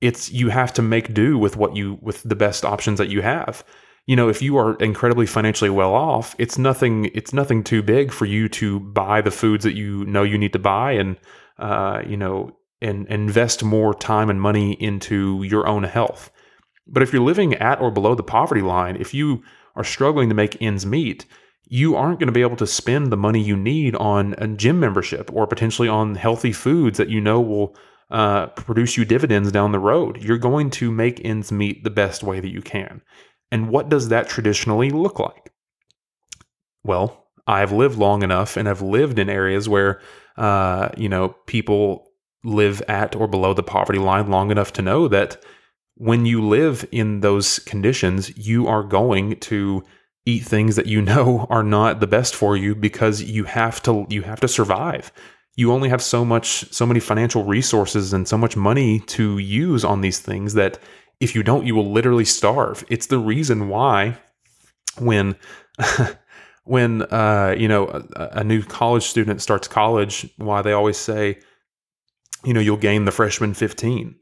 [0.00, 3.22] it's you have to make do with what you with the best options that you
[3.22, 3.64] have.
[4.06, 7.06] You know, if you are incredibly financially well off, it's nothing.
[7.14, 10.52] It's nothing too big for you to buy the foods that you know you need
[10.54, 11.16] to buy, and
[11.58, 16.31] uh, you know, and invest more time and money into your own health.
[16.86, 19.42] But if you're living at or below the poverty line, if you
[19.76, 21.26] are struggling to make ends meet,
[21.68, 24.78] you aren't going to be able to spend the money you need on a gym
[24.78, 27.74] membership or potentially on healthy foods that you know will
[28.10, 30.22] uh, produce you dividends down the road.
[30.22, 33.00] You're going to make ends meet the best way that you can.
[33.50, 35.52] And what does that traditionally look like?
[36.84, 40.00] Well, I've lived long enough and I've lived in areas where,
[40.36, 42.10] uh, you know, people
[42.44, 45.42] live at or below the poverty line long enough to know that
[46.02, 49.84] when you live in those conditions, you are going to
[50.26, 54.04] eat things that you know are not the best for you because you have to
[54.08, 55.12] you have to survive.
[55.54, 59.84] You only have so much so many financial resources and so much money to use
[59.84, 60.78] on these things that
[61.20, 62.84] if you don't you will literally starve.
[62.88, 64.18] It's the reason why
[64.98, 65.36] when
[66.64, 71.38] when uh, you know a, a new college student starts college why they always say
[72.44, 74.16] you know you'll gain the freshman 15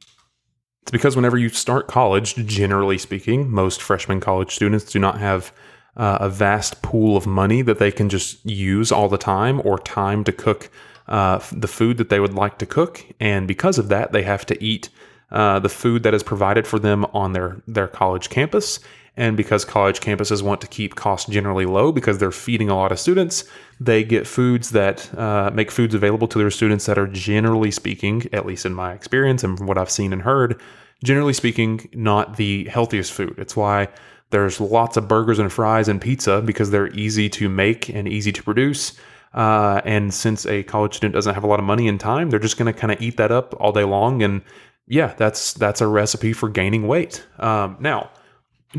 [0.83, 5.53] it's because whenever you start college, generally speaking, most freshman college students do not have
[5.97, 9.79] uh, a vast pool of money that they can just use all the time or
[9.79, 10.71] time to cook
[11.09, 13.05] uh, the food that they would like to cook.
[13.19, 14.89] And because of that, they have to eat
[15.31, 18.81] uh, the food that is provided for them on their, their college campus.
[19.17, 22.93] And because college campuses want to keep costs generally low because they're feeding a lot
[22.93, 23.45] of students,
[23.79, 28.27] they get foods that uh, make foods available to their students that are generally speaking,
[28.33, 30.61] at least in my experience and from what I've seen and heard,
[31.05, 33.35] generally speaking, not the healthiest food.
[33.37, 33.89] It's why
[34.31, 38.33] there's lots of burgers and fries and pizza because they're easy to make and easy
[38.33, 38.97] to produce.
[39.35, 42.39] Uh, and since a college student doesn't have a lot of money and time, they're
[42.39, 44.23] just going to kind of eat that up all day long.
[44.23, 44.43] And
[44.87, 47.25] yeah, that's that's a recipe for gaining weight.
[47.39, 48.11] Um, now,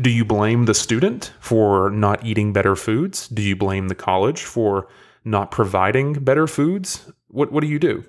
[0.00, 3.28] do you blame the student for not eating better foods?
[3.28, 4.88] Do you blame the college for
[5.24, 7.10] not providing better foods?
[7.28, 8.04] What what do you do?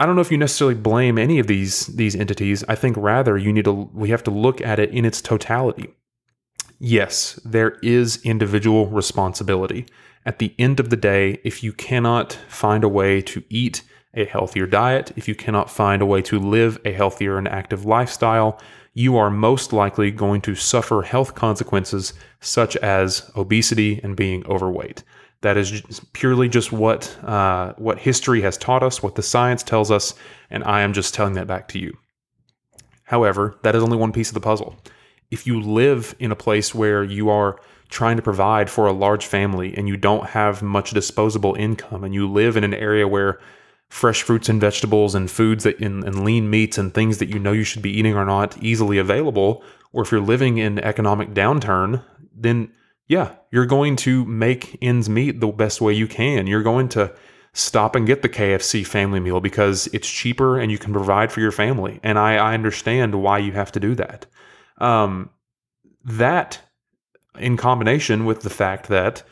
[0.00, 2.64] I don't know if you necessarily blame any of these these entities.
[2.68, 5.94] I think rather you need to we have to look at it in its totality.
[6.78, 9.86] Yes, there is individual responsibility.
[10.26, 13.82] At the end of the day, if you cannot find a way to eat
[14.14, 17.84] a healthier diet, if you cannot find a way to live a healthier and active
[17.84, 18.60] lifestyle,
[18.94, 25.02] you are most likely going to suffer health consequences such as obesity and being overweight.
[25.42, 25.82] That is
[26.12, 30.14] purely just what uh, what history has taught us, what the science tells us,
[30.48, 31.98] and I am just telling that back to you.
[33.02, 34.76] However, that is only one piece of the puzzle.
[35.30, 39.26] If you live in a place where you are trying to provide for a large
[39.26, 43.38] family and you don't have much disposable income and you live in an area where
[43.94, 47.38] fresh fruits and vegetables and foods that in, and lean meats and things that you
[47.38, 51.30] know you should be eating are not easily available, or if you're living in economic
[51.32, 52.02] downturn,
[52.34, 52.72] then
[53.06, 56.48] yeah, you're going to make ends meet the best way you can.
[56.48, 57.14] You're going to
[57.52, 61.38] stop and get the KFC family meal because it's cheaper and you can provide for
[61.38, 62.00] your family.
[62.02, 64.26] And I, I understand why you have to do that.
[64.78, 65.30] Um,
[66.04, 66.58] that,
[67.38, 69.22] in combination with the fact that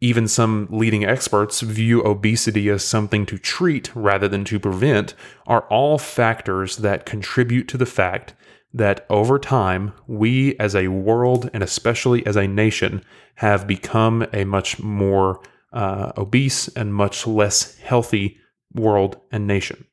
[0.00, 5.14] even some leading experts view obesity as something to treat rather than to prevent,
[5.46, 8.34] are all factors that contribute to the fact
[8.72, 13.04] that over time, we as a world and especially as a nation
[13.36, 15.40] have become a much more
[15.72, 18.36] uh, obese and much less healthy
[18.74, 19.86] world and nation.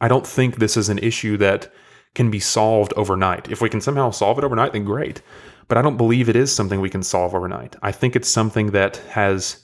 [0.00, 1.72] I don't think this is an issue that
[2.14, 3.50] can be solved overnight.
[3.50, 5.20] If we can somehow solve it overnight, then great.
[5.68, 7.76] But I don't believe it is something we can solve overnight.
[7.82, 9.62] I think it's something that has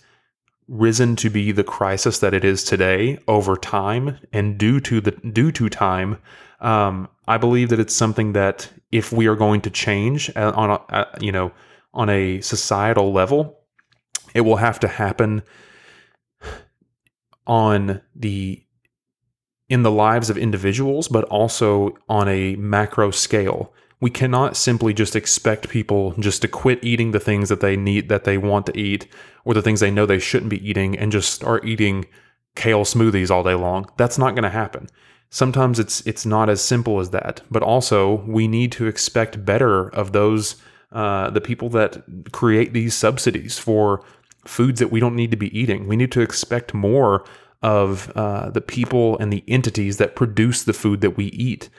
[0.68, 5.11] risen to be the crisis that it is today over time and due to the
[5.11, 6.18] due to time
[6.62, 10.70] um, I believe that it's something that if we are going to change uh, on
[10.70, 11.53] a uh, you know
[11.92, 13.59] on a societal level,
[14.34, 15.42] it will have to happen
[17.46, 18.64] on the
[19.68, 23.74] in the lives of individuals, but also on a macro scale.
[24.03, 28.11] We cannot simply just expect people just to quit eating the things that they need
[28.11, 29.07] that they want to eat
[29.44, 32.07] or the things they know they shouldn't be eating and just start eating
[32.55, 33.86] kale smoothies all day long.
[33.96, 34.88] That's not going to happen
[35.32, 37.40] sometimes it's it's not as simple as that.
[37.50, 40.57] But also, we need to expect better of those
[40.92, 44.05] uh, the people that create these subsidies for
[44.44, 45.88] foods that we don't need to be eating.
[45.88, 47.24] We need to expect more
[47.62, 51.70] of uh, the people and the entities that produce the food that we eat.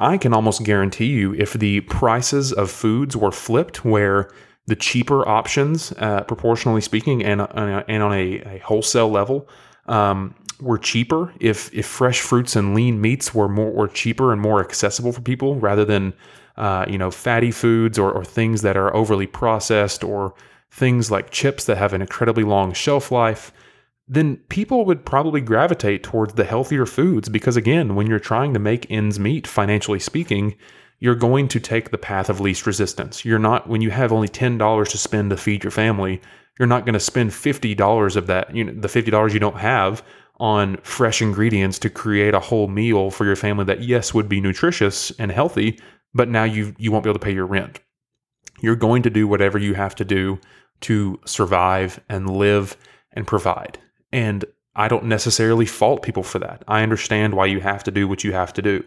[0.00, 4.30] I can almost guarantee you, if the prices of foods were flipped, where
[4.66, 9.48] the cheaper options, uh, proportionally speaking, and, uh, and on a, a wholesale level,
[9.86, 14.40] um, were cheaper, if if fresh fruits and lean meats were more were cheaper and
[14.40, 16.12] more accessible for people rather than
[16.56, 20.34] uh, you know fatty foods or, or things that are overly processed or
[20.70, 23.52] things like chips that have an incredibly long shelf life,
[24.12, 28.58] then people would probably gravitate towards the healthier foods because again, when you're trying to
[28.58, 30.56] make ends meet financially speaking,
[30.98, 33.24] you're going to take the path of least resistance.
[33.24, 36.20] You're not when you have only $10 to spend to feed your family,
[36.58, 40.02] you're not going to spend $50 of that, you know, the $50 you don't have
[40.40, 44.40] on fresh ingredients to create a whole meal for your family that yes would be
[44.40, 45.78] nutritious and healthy,
[46.14, 47.78] but now you you won't be able to pay your rent.
[48.60, 50.40] You're going to do whatever you have to do
[50.80, 52.76] to survive and live
[53.12, 53.78] and provide.
[54.12, 54.44] And
[54.74, 56.64] I don't necessarily fault people for that.
[56.68, 58.84] I understand why you have to do what you have to do.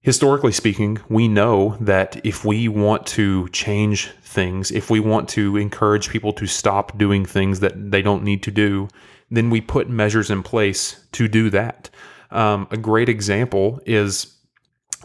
[0.00, 5.56] Historically speaking, we know that if we want to change things, if we want to
[5.56, 8.88] encourage people to stop doing things that they don't need to do,
[9.30, 11.88] then we put measures in place to do that.
[12.30, 14.34] Um, a great example is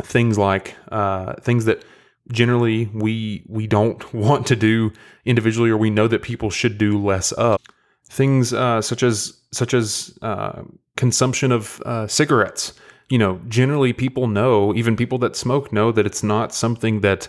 [0.04, 1.84] things like uh, things that
[2.32, 4.92] generally we we don't want to do
[5.26, 7.62] individually, or we know that people should do less of.
[8.10, 10.64] Things uh, such as such as uh,
[10.98, 12.74] consumption of uh, cigarettes.
[13.10, 17.28] You know, generally people know, even people that smoke know that it's not something that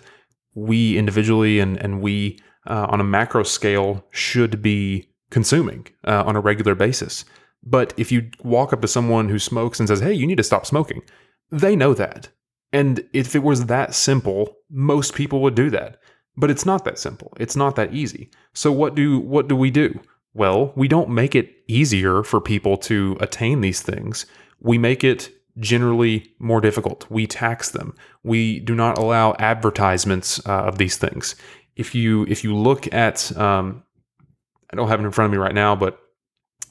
[0.54, 6.36] we individually and and we uh, on a macro scale should be consuming uh, on
[6.36, 7.24] a regular basis.
[7.62, 10.42] But if you walk up to someone who smokes and says, "Hey, you need to
[10.42, 11.02] stop smoking,"
[11.50, 12.28] they know that.
[12.72, 15.98] And if it was that simple, most people would do that.
[16.36, 17.32] But it's not that simple.
[17.38, 18.30] It's not that easy.
[18.54, 20.00] So what do what do we do?
[20.32, 24.26] Well, we don't make it easier for people to attain these things.
[24.60, 27.06] We make it generally more difficult.
[27.10, 27.94] We tax them.
[28.22, 31.34] We do not allow advertisements uh, of these things.
[31.76, 33.82] If you if you look at um,
[34.72, 35.98] I don't have it in front of me right now, but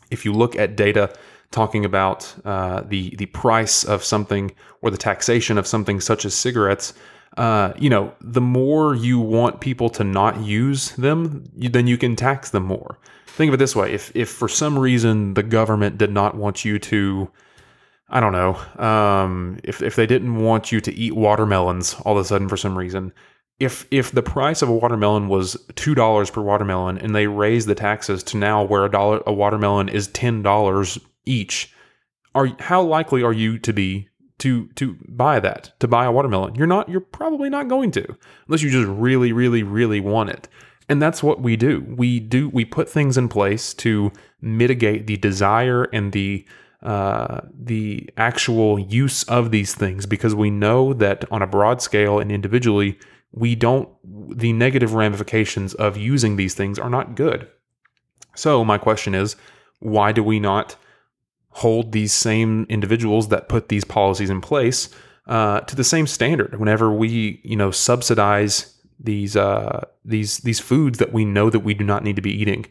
[0.10, 1.14] if you look at data
[1.52, 4.52] talking about uh, the the price of something
[4.82, 6.94] or the taxation of something such as cigarettes,
[7.40, 11.98] uh, you know, the more you want people to not use them, you, then you
[11.98, 13.00] can tax them more.
[13.28, 16.66] Think of it this way: if if for some reason the government did not want
[16.66, 17.32] you to,
[18.10, 22.26] I don't know, um, if if they didn't want you to eat watermelons all of
[22.26, 23.14] a sudden for some reason,
[23.58, 27.70] if if the price of a watermelon was two dollars per watermelon and they raised
[27.70, 31.74] the taxes to now where a dollar a watermelon is ten dollars each,
[32.36, 34.09] are how likely are you to be
[34.40, 36.56] to to buy that to buy a watermelon?
[36.56, 36.90] You're not.
[36.90, 38.18] You're probably not going to
[38.48, 40.48] unless you just really really really want it.
[40.88, 41.86] And that's what we do.
[41.88, 44.12] We do we put things in place to
[44.42, 46.46] mitigate the desire and the
[46.82, 52.20] uh, the actual use of these things because we know that on a broad scale
[52.20, 52.98] and individually
[53.32, 57.48] we don't, the negative ramifications of using these things are not good.
[58.36, 59.36] So, my question is
[59.80, 60.76] why do we not
[61.52, 64.90] hold these same individuals that put these policies in place
[65.28, 71.00] uh, to the same standard whenever we, you know, subsidize these uh, these these foods
[71.00, 72.66] that we know that we do not need to be eating?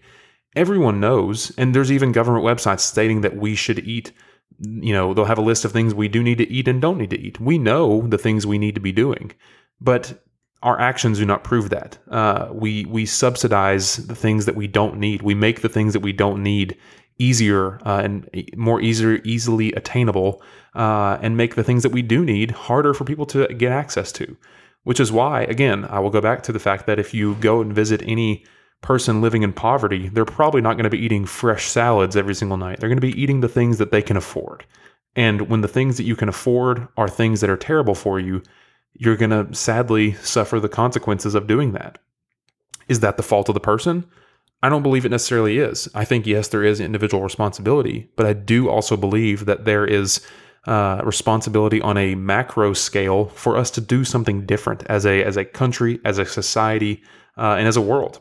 [0.56, 4.12] Everyone knows, and there's even government websites stating that we should eat
[4.60, 6.98] you know, they'll have a list of things we do need to eat and don't
[6.98, 7.40] need to eat.
[7.40, 9.32] We know the things we need to be doing,
[9.80, 10.24] but
[10.62, 11.98] our actions do not prove that.
[12.10, 15.22] Uh, we we subsidize the things that we don't need.
[15.22, 16.76] We make the things that we don't need
[17.18, 20.42] easier uh, and more easier, easily attainable,
[20.74, 24.12] uh, and make the things that we do need harder for people to get access
[24.12, 24.36] to.
[24.84, 27.60] Which is why, again, I will go back to the fact that if you go
[27.60, 28.44] and visit any
[28.80, 32.56] person living in poverty, they're probably not going to be eating fresh salads every single
[32.56, 32.78] night.
[32.78, 34.64] They're going to be eating the things that they can afford.
[35.16, 38.42] And when the things that you can afford are things that are terrible for you,
[38.94, 41.98] you're going to sadly suffer the consequences of doing that.
[42.88, 44.06] Is that the fault of the person?
[44.62, 45.88] I don't believe it necessarily is.
[45.94, 50.20] I think, yes, there is individual responsibility, but I do also believe that there is
[50.66, 55.36] uh, responsibility on a macro scale for us to do something different as a, as
[55.36, 57.02] a country, as a society,
[57.36, 58.20] uh, and as a world.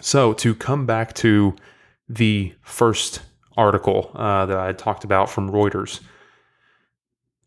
[0.00, 1.54] So, to come back to
[2.08, 3.22] the first
[3.56, 6.00] article uh, that I talked about from Reuters,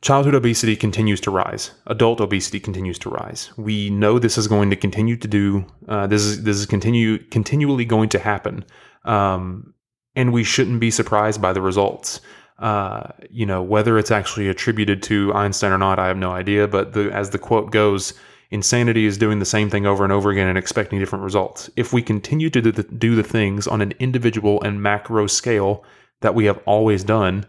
[0.02, 1.72] Childhood obesity continues to rise.
[1.88, 3.52] Adult obesity continues to rise.
[3.58, 5.66] We know this is going to continue to do.
[5.88, 8.64] Uh, this is this is continue continually going to happen,
[9.06, 9.74] um,
[10.16, 12.22] and we shouldn't be surprised by the results.
[12.60, 16.68] Uh, you know whether it's actually attributed to Einstein or not, I have no idea.
[16.68, 18.14] But the, as the quote goes,
[18.52, 21.72] insanity is doing the same thing over and over again and expecting different results.
[21.76, 25.84] If we continue to do the, do the things on an individual and macro scale
[26.22, 27.46] that we have always done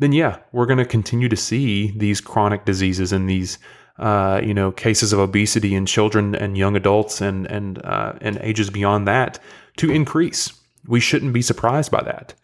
[0.00, 3.58] then yeah, we're going to continue to see these chronic diseases and these
[3.98, 8.38] uh, you know cases of obesity in children and young adults and and uh, and
[8.40, 9.38] ages beyond that
[9.76, 10.52] to increase.
[10.88, 12.34] We shouldn't be surprised by that.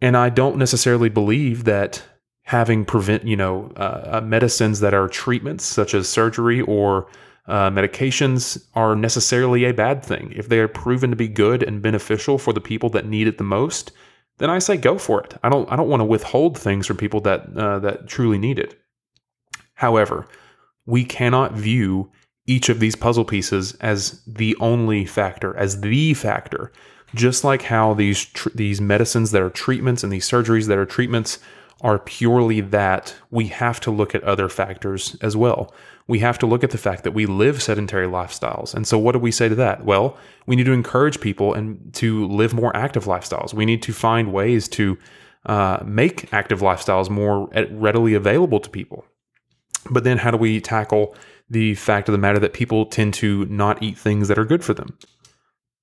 [0.00, 2.02] And I don't necessarily believe that
[2.42, 7.08] having prevent you know uh, uh medicines that are treatments such as surgery or
[7.46, 10.32] uh, medications are necessarily a bad thing.
[10.34, 13.38] If they are proven to be good and beneficial for the people that need it
[13.38, 13.92] the most,
[14.38, 15.34] then I say go for it.
[15.42, 18.58] I don't I don't want to withhold things from people that uh, that truly need
[18.58, 18.80] it.
[19.74, 20.26] However,
[20.86, 22.10] we cannot view
[22.46, 26.72] each of these puzzle pieces as the only factor, as the factor.
[27.14, 30.86] Just like how these tr- these medicines that are treatments and these surgeries that are
[30.86, 31.38] treatments
[31.80, 35.72] are purely that, we have to look at other factors as well
[36.08, 38.74] we have to look at the fact that we live sedentary lifestyles.
[38.74, 39.84] And so, what do we say to that?
[39.84, 43.54] Well, we need to encourage people and to live more active lifestyles.
[43.54, 44.98] We need to find ways to
[45.46, 49.04] uh, make active lifestyles more readily available to people.
[49.90, 51.14] But then, how do we tackle
[51.50, 54.64] the fact of the matter that people tend to not eat things that are good
[54.64, 54.98] for them?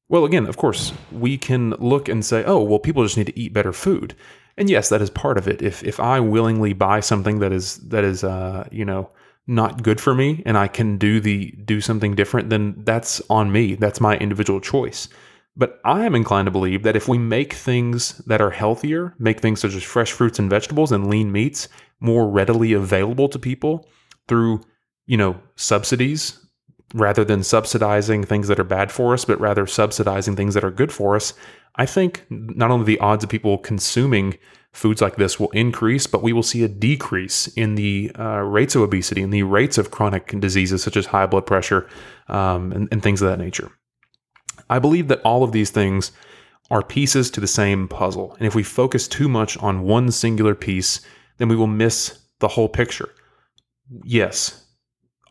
[0.09, 3.39] Well, again, of course, we can look and say, oh, well, people just need to
[3.39, 4.15] eat better food.
[4.57, 5.61] And yes, that is part of it.
[5.61, 9.09] If if I willingly buy something that is that is uh, you know
[9.47, 13.51] not good for me and I can do the do something different, then that's on
[13.51, 13.75] me.
[13.75, 15.07] That's my individual choice.
[15.57, 19.39] But I am inclined to believe that if we make things that are healthier, make
[19.39, 21.69] things such as fresh fruits and vegetables and lean meats
[22.01, 23.87] more readily available to people
[24.27, 24.61] through,
[25.05, 26.45] you know, subsidies
[26.93, 30.71] rather than subsidizing things that are bad for us, but rather subsidizing things that are
[30.71, 31.33] good for us,
[31.77, 34.37] I think not only the odds of people consuming
[34.75, 38.75] foods like this will increase, but we will see a decrease in the uh, rates
[38.75, 41.87] of obesity and the rates of chronic diseases such as high blood pressure
[42.27, 43.71] um, and, and things of that nature.
[44.69, 46.11] I believe that all of these things
[46.69, 48.35] are pieces to the same puzzle.
[48.37, 50.99] And if we focus too much on one singular piece,
[51.37, 53.09] then we will miss the whole picture.
[54.03, 54.65] Yes,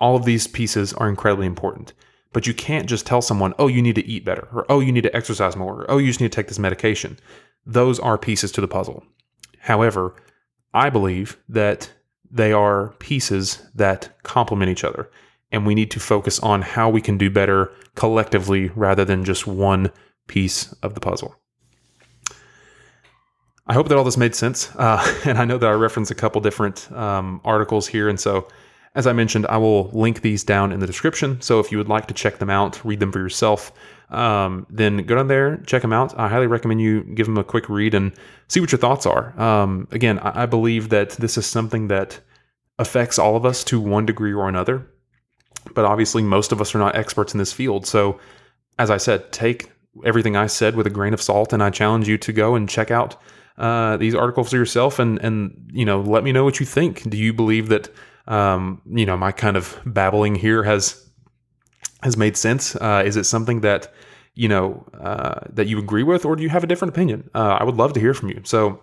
[0.00, 1.92] all of these pieces are incredibly important,
[2.32, 4.92] but you can't just tell someone, oh, you need to eat better, or oh, you
[4.92, 7.18] need to exercise more, or oh, you just need to take this medication.
[7.66, 9.04] Those are pieces to the puzzle.
[9.64, 10.14] However,
[10.74, 11.90] I believe that
[12.30, 15.10] they are pieces that complement each other,
[15.50, 19.46] and we need to focus on how we can do better collectively rather than just
[19.46, 19.90] one
[20.26, 21.34] piece of the puzzle.
[23.66, 24.70] I hope that all this made sense.
[24.76, 28.10] Uh, and I know that I referenced a couple different um, articles here.
[28.10, 28.46] And so,
[28.94, 31.40] as I mentioned, I will link these down in the description.
[31.40, 33.72] So if you would like to check them out, read them for yourself,
[34.10, 36.18] um, then go down there, check them out.
[36.18, 38.12] I highly recommend you give them a quick read and
[38.48, 39.38] see what your thoughts are.
[39.40, 42.20] Um, again, I, I believe that this is something that
[42.78, 44.86] affects all of us to one degree or another.
[45.74, 47.86] But obviously, most of us are not experts in this field.
[47.86, 48.20] So,
[48.78, 49.72] as I said, take
[50.04, 52.68] everything I said with a grain of salt, and I challenge you to go and
[52.68, 53.16] check out
[53.56, 57.08] uh, these articles for yourself, and and you know, let me know what you think.
[57.08, 57.88] Do you believe that
[58.26, 61.03] um, you know my kind of babbling here has
[62.04, 62.76] has made sense?
[62.76, 63.92] Uh, is it something that
[64.34, 67.30] you know uh, that you agree with, or do you have a different opinion?
[67.34, 68.42] Uh, I would love to hear from you.
[68.44, 68.80] So,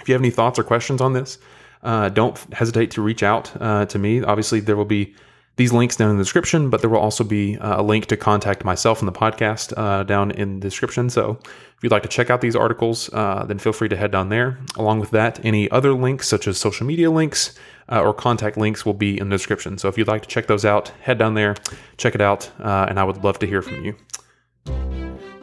[0.00, 1.38] if you have any thoughts or questions on this,
[1.82, 4.22] uh, don't hesitate to reach out uh, to me.
[4.22, 5.14] Obviously, there will be
[5.56, 8.16] these links down in the description, but there will also be uh, a link to
[8.16, 11.08] contact myself and the podcast uh, down in the description.
[11.08, 11.38] So
[11.76, 14.30] if you'd like to check out these articles, uh, then feel free to head down
[14.30, 14.58] there.
[14.76, 17.56] Along with that, any other links, such as social media links
[17.88, 19.78] uh, or contact links, will be in the description.
[19.78, 21.54] So if you'd like to check those out, head down there,
[21.98, 23.94] check it out, uh, and I would love to hear from you.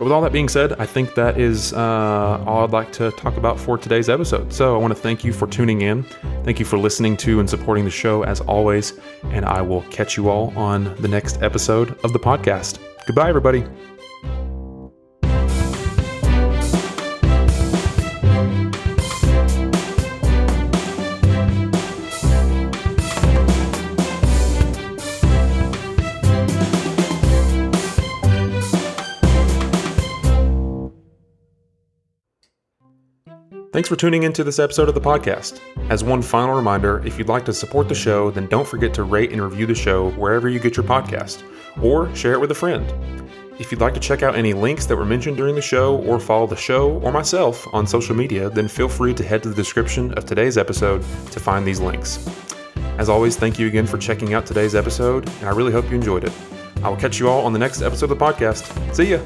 [0.02, 3.12] But with all that being said, I think that is uh, all I'd like to
[3.12, 4.52] talk about for today's episode.
[4.52, 6.02] So I want to thank you for tuning in.
[6.44, 8.94] Thank you for listening to and supporting the show as always.
[9.26, 12.80] And I will catch you all on the next episode of the podcast.
[13.06, 13.64] Goodbye, everybody.
[33.72, 35.62] Thanks for tuning into this episode of the podcast.
[35.90, 39.04] As one final reminder, if you'd like to support the show, then don't forget to
[39.04, 41.44] rate and review the show wherever you get your podcast,
[41.82, 42.86] or share it with a friend.
[43.60, 46.20] If you'd like to check out any links that were mentioned during the show, or
[46.20, 49.56] follow the show or myself on social media, then feel free to head to the
[49.56, 51.02] description of today's episode
[51.32, 52.28] to find these links.
[52.98, 55.96] As always, thank you again for checking out today's episode, and I really hope you
[55.96, 56.34] enjoyed it.
[56.84, 58.94] I will catch you all on the next episode of the podcast.
[58.94, 59.22] See ya!